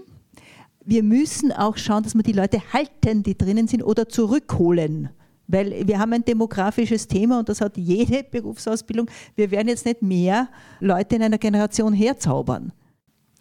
[0.85, 5.09] Wir müssen auch schauen, dass wir die Leute halten, die drinnen sind, oder zurückholen.
[5.47, 9.09] Weil wir haben ein demografisches Thema und das hat jede Berufsausbildung.
[9.35, 10.49] Wir werden jetzt nicht mehr
[10.79, 12.73] Leute in einer Generation herzaubern.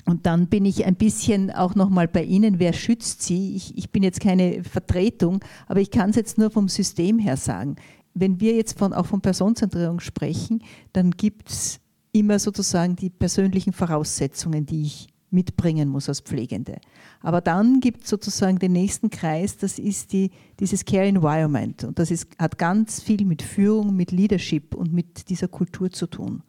[0.04, 3.54] Und dann bin ich ein bisschen auch nochmal bei Ihnen, wer schützt Sie?
[3.54, 7.36] Ich, ich bin jetzt keine Vertretung, aber ich kann es jetzt nur vom System her
[7.36, 7.76] sagen.
[8.14, 11.80] Wenn wir jetzt von, auch von Personenzentrierung sprechen, dann gibt es
[12.12, 16.78] immer sozusagen die persönlichen Voraussetzungen, die ich mitbringen muss als Pflegende.
[17.20, 20.30] Aber dann gibt es sozusagen den nächsten Kreis, das ist die,
[20.60, 21.84] dieses Care Environment.
[21.84, 26.06] Und das ist, hat ganz viel mit Führung, mit Leadership und mit dieser Kultur zu
[26.06, 26.42] tun.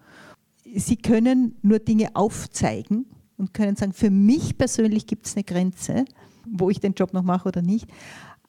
[0.75, 3.05] Sie können nur Dinge aufzeigen,
[3.37, 6.05] und können sagen, für mich persönlich gibt es eine Grenze,
[6.45, 7.87] wo ich den Job noch mache oder nicht.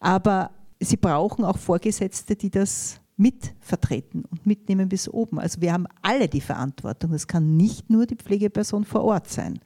[0.01, 5.39] Aber sie brauchen auch Vorgesetzte, die das mitvertreten und mitnehmen bis oben.
[5.39, 7.13] Also wir haben alle die Verantwortung.
[7.13, 9.61] Es kann nicht nur die Pflegeperson vor Ort sein.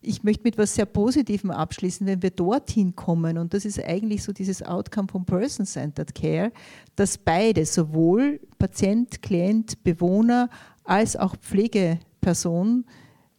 [0.00, 4.22] Ich möchte mit etwas sehr Positivem abschließen, wenn wir dorthin kommen, und das ist eigentlich
[4.22, 6.52] so dieses Outcome von Person-Centered Care,
[6.94, 10.50] dass beide, sowohl Patient, Klient, Bewohner
[10.84, 12.84] als auch Pflegeperson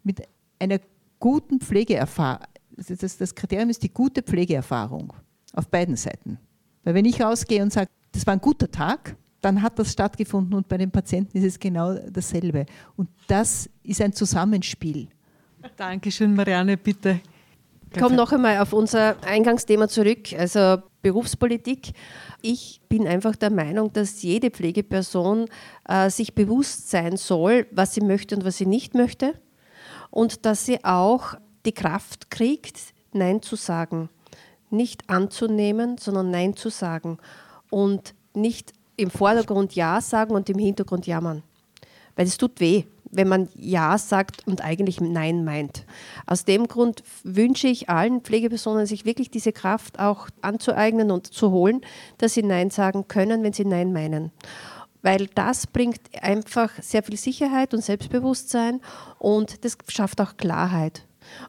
[0.03, 0.23] mit
[0.57, 0.79] einer
[1.25, 2.45] guten Pflegeerfahrung,
[2.77, 5.11] das, das Kriterium ist die gute Pflegeerfahrung
[5.53, 6.37] auf beiden Seiten.
[6.83, 10.53] Weil wenn ich rausgehe und sage, das war ein guter Tag, dann hat das stattgefunden
[10.53, 12.67] und bei den Patienten ist es genau dasselbe.
[12.95, 15.07] Und das ist ein Zusammenspiel.
[15.75, 17.19] Dankeschön, Marianne, bitte.
[17.91, 21.93] Ich komme noch einmal auf unser Eingangsthema zurück, also Berufspolitik.
[22.43, 25.47] Ich bin einfach der Meinung, dass jede Pflegeperson
[25.89, 29.33] äh, sich bewusst sein soll, was sie möchte und was sie nicht möchte
[30.15, 31.35] und dass sie auch
[31.65, 32.79] die Kraft kriegt,
[33.11, 34.09] Nein zu sagen.
[34.69, 37.17] Nicht anzunehmen, sondern Nein zu sagen.
[37.69, 41.43] Und nicht im Vordergrund Ja sagen und im Hintergrund jammern.
[42.15, 45.85] Weil es tut weh, wenn man Ja sagt und eigentlich Nein meint.
[46.25, 51.51] Aus dem Grund wünsche ich allen Pflegepersonen, sich wirklich diese Kraft auch anzueignen und zu
[51.51, 51.81] holen,
[52.19, 54.31] dass sie Nein sagen können, wenn sie Nein meinen
[55.05, 58.81] weil das bringt einfach sehr viel Sicherheit und Selbstbewusstsein
[59.19, 61.05] und das schafft auch Klarheit.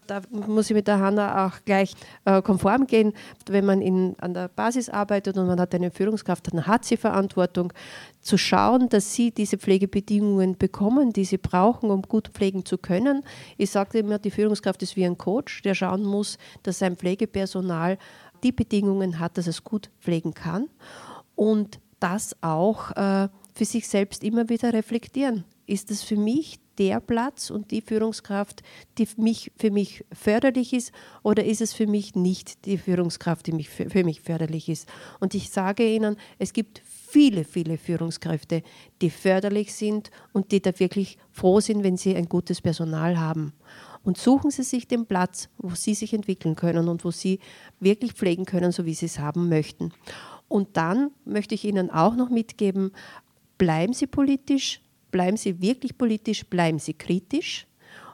[0.07, 1.94] Da muss ich mit der Hanna auch gleich
[2.26, 3.14] äh, konform gehen.
[3.48, 6.98] Wenn man in, an der Basis arbeitet und man hat eine Führungskraft, dann hat sie
[6.98, 7.72] Verantwortung,
[8.20, 13.22] zu schauen, dass sie diese Pflegebedingungen bekommen, die sie brauchen, um gut pflegen zu können.
[13.57, 17.96] Ich sage immer, die Führungskraft ist wie ein Coach, der schauen muss, dass sein Pflegepersonal
[18.42, 20.68] die Bedingungen hat, dass es gut pflegen kann
[21.36, 25.44] und das auch äh, für sich selbst immer wieder reflektieren.
[25.66, 28.62] Ist es für mich der Platz und die Führungskraft,
[28.98, 30.92] die für mich, für mich förderlich ist,
[31.22, 34.86] oder ist es für mich nicht die Führungskraft, die mich, für mich förderlich ist?
[35.20, 38.62] Und ich sage Ihnen, es gibt viele, viele Führungskräfte,
[39.00, 43.54] die förderlich sind und die da wirklich froh sind, wenn sie ein gutes Personal haben.
[44.04, 47.40] Und suchen Sie sich den Platz, wo Sie sich entwickeln können und wo Sie
[47.80, 49.92] wirklich pflegen können, so wie Sie es haben möchten.
[50.48, 52.92] Und dann möchte ich Ihnen auch noch mitgeben,
[53.59, 54.80] bleiben Sie politisch,
[55.11, 57.66] bleiben Sie wirklich politisch, bleiben Sie kritisch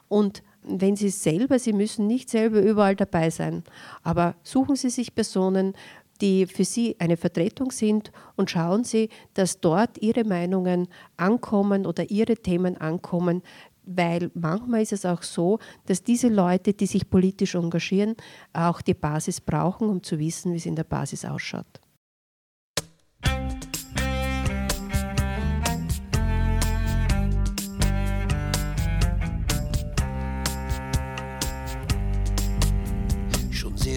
[0.07, 3.63] und wenn Sie selber, Sie müssen nicht selber überall dabei sein,
[4.03, 5.73] aber suchen Sie sich Personen,
[6.21, 10.87] die für Sie eine Vertretung sind und schauen Sie, dass dort Ihre Meinungen
[11.17, 13.41] ankommen oder Ihre Themen ankommen,
[13.85, 18.15] weil manchmal ist es auch so, dass diese Leute, die sich politisch engagieren,
[18.53, 21.82] auch die Basis brauchen, um zu wissen, wie es in der Basis ausschaut.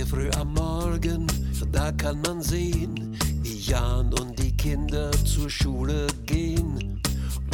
[0.07, 1.27] Sehr früh am Morgen,
[1.73, 7.01] da kann man sehen, wie Jan und die Kinder zur Schule gehen.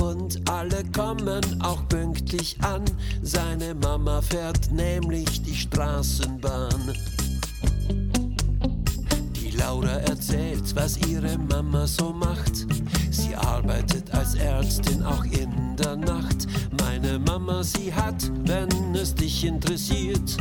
[0.00, 2.82] Und alle kommen auch pünktlich an.
[3.22, 6.92] Seine Mama fährt nämlich die Straßenbahn.
[9.36, 12.66] Die Laura erzählt, was ihre Mama so macht.
[13.10, 16.46] Sie arbeitet als Ärztin auch in der Nacht.
[16.80, 20.36] Meine Mama, sie hat, wenn es dich interessiert,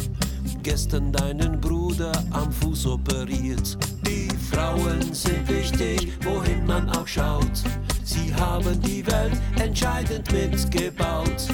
[0.63, 3.77] gestern deinen Bruder am Fuß operiert.
[4.05, 7.63] Die Frauen sind wichtig, wohin man auch schaut.
[8.03, 11.47] Sie haben die Welt entscheidend mitgebaut.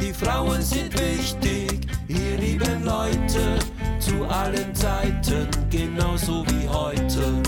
[0.00, 3.58] Die Frauen sind wichtig, ihr lieben Leute,
[3.98, 7.42] zu allen Zeiten, genauso wie heute.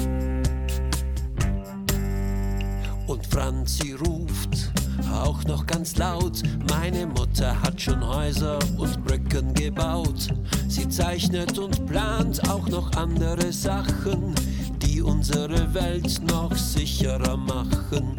[3.07, 4.73] Und Franzi ruft
[5.13, 10.29] auch noch ganz laut, meine Mutter hat schon Häuser und Brücken gebaut.
[10.69, 14.35] Sie zeichnet und plant auch noch andere Sachen,
[14.83, 18.17] die unsere Welt noch sicherer machen.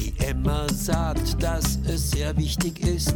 [0.00, 3.14] Die Emma sagt, dass es sehr wichtig ist,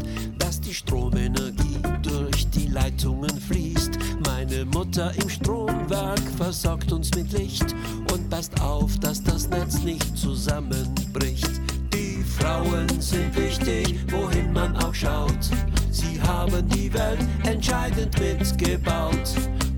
[0.50, 3.92] dass die Stromenergie durch die Leitungen fließt.
[4.26, 7.72] Meine Mutter im Stromwerk versorgt uns mit Licht
[8.12, 11.48] und passt auf, dass das Netz nicht zusammenbricht.
[11.94, 15.50] Die Frauen sind wichtig, wohin man auch schaut.
[15.92, 19.32] Sie haben die Welt entscheidend mitgebaut.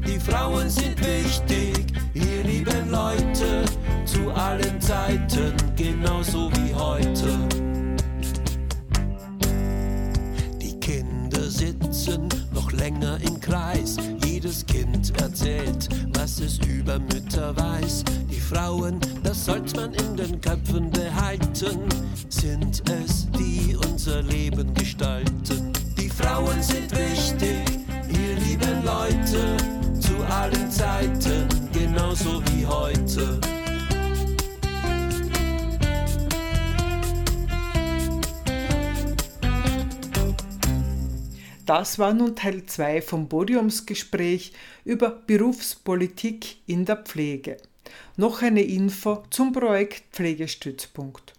[0.07, 3.66] Die Frauen sind wichtig, ihr lieben Leute,
[4.07, 7.72] zu allen Zeiten, genauso wie heute.
[11.63, 13.97] Sitzen noch länger im Kreis.
[14.25, 18.03] Jedes Kind erzählt, was es über Mütter weiß.
[18.29, 21.79] Die Frauen, das sollte man in den Köpfen behalten,
[22.29, 25.73] sind es, die unser Leben gestalten.
[25.97, 27.63] Die Frauen sind wichtig,
[28.09, 29.57] ihr lieben Leute,
[30.01, 33.39] zu allen Zeiten, genauso wie heute.
[41.75, 44.53] Das war nun Teil 2 vom Podiumsgespräch
[44.85, 47.57] über Berufspolitik in der Pflege.
[48.18, 51.33] Noch eine Info zum Projekt Pflegestützpunkt.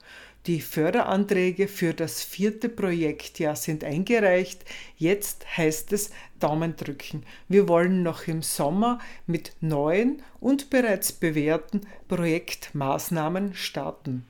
[0.48, 4.66] Die Förderanträge für das vierte Projektjahr sind eingereicht.
[4.98, 6.10] Jetzt heißt es
[6.40, 7.28] Daumen drücken.
[7.48, 14.26] Wir wollen noch im Sommer mit neuen und bereits bewährten Projektmaßnahmen starten.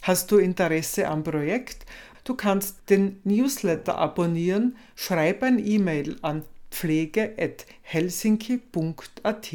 [0.00, 1.84] Hast du Interesse am Projekt?
[2.24, 9.52] Du kannst den Newsletter abonnieren, schreib ein E-Mail an pflege.helsinki.at.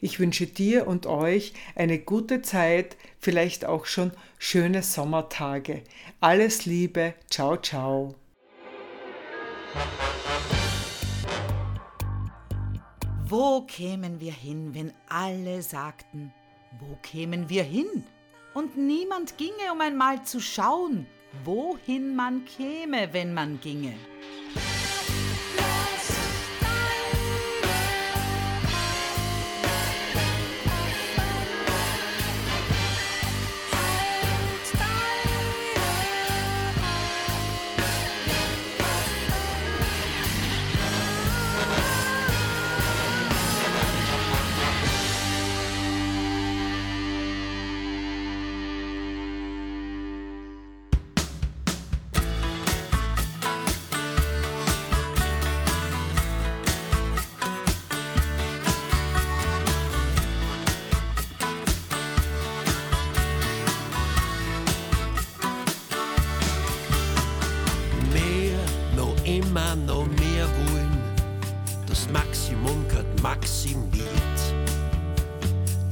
[0.00, 5.84] Ich wünsche dir und euch eine gute Zeit, vielleicht auch schon schöne Sommertage.
[6.20, 8.16] Alles Liebe, ciao, ciao.
[13.26, 16.32] Wo kämen wir hin, wenn alle sagten,
[16.80, 17.86] wo kämen wir hin?
[18.52, 21.06] Und niemand ginge, um einmal zu schauen,
[21.44, 23.94] wohin man käme, wenn man ginge.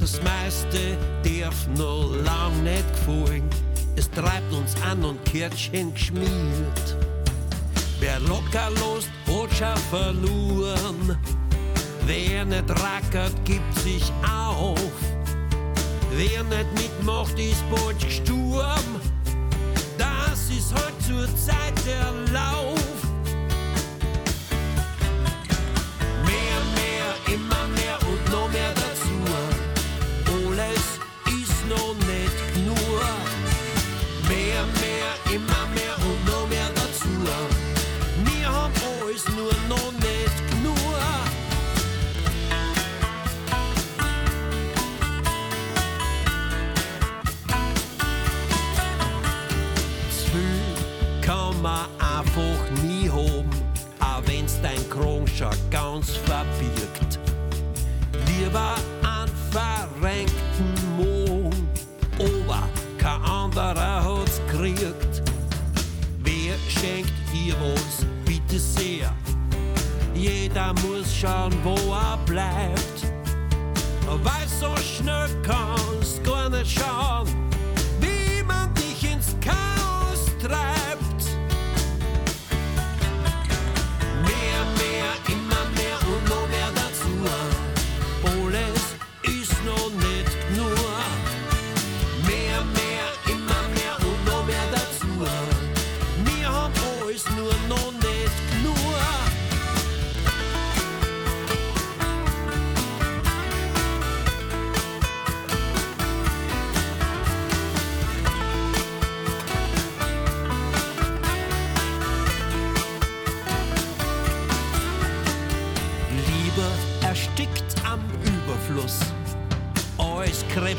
[0.03, 3.49] das meiste darf noch lang nicht gefallen.
[3.95, 6.97] Es treibt uns an und Kärtchen geschmiert.
[8.01, 11.17] Wer locker los, hat schon verloren.
[12.05, 14.91] Wer nicht rackert, gibt sich auf.
[16.11, 18.99] Wer nicht mitmacht, ist bald gestorben.
[19.97, 22.62] Das ist heute halt zur Zeit erlaubt.
[55.93, 57.19] uns verbirgt.
[58.25, 61.53] Lieber an verrenkten Mond,
[62.17, 62.67] aber
[62.97, 65.21] kein anderer hat's kriegt.
[66.23, 69.13] Wer schenkt ihr uns bitte sehr?
[70.15, 73.13] Jeder muss schauen, wo er bleibt.
[74.07, 77.27] Weil so schnell kannst gar nicht schauen,
[77.99, 80.82] wie man dich ins Chaos treibt.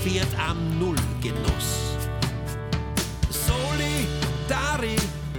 [0.04, 1.96] wird am Nullgenuss.
[3.30, 4.96] Solidari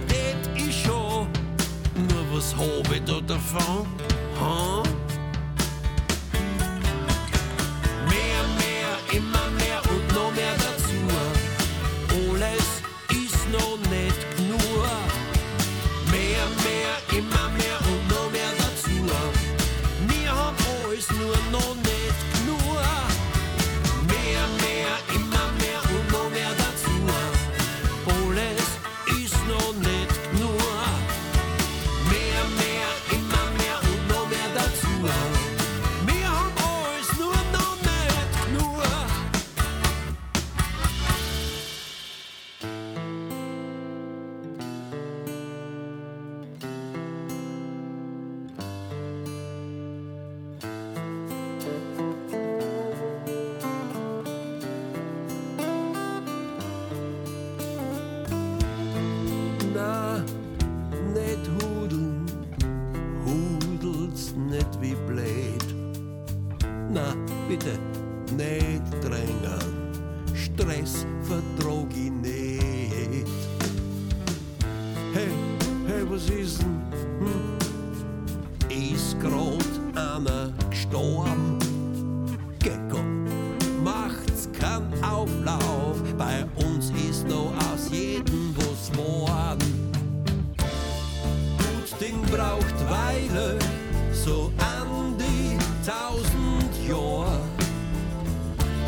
[0.08, 1.28] red ich schon,
[2.08, 3.86] nur was habe ich da davon?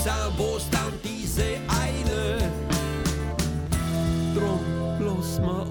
[0.09, 2.51] Sag, wo stand diese eine?
[4.35, 4.65] Drum
[4.99, 5.67] bloß mal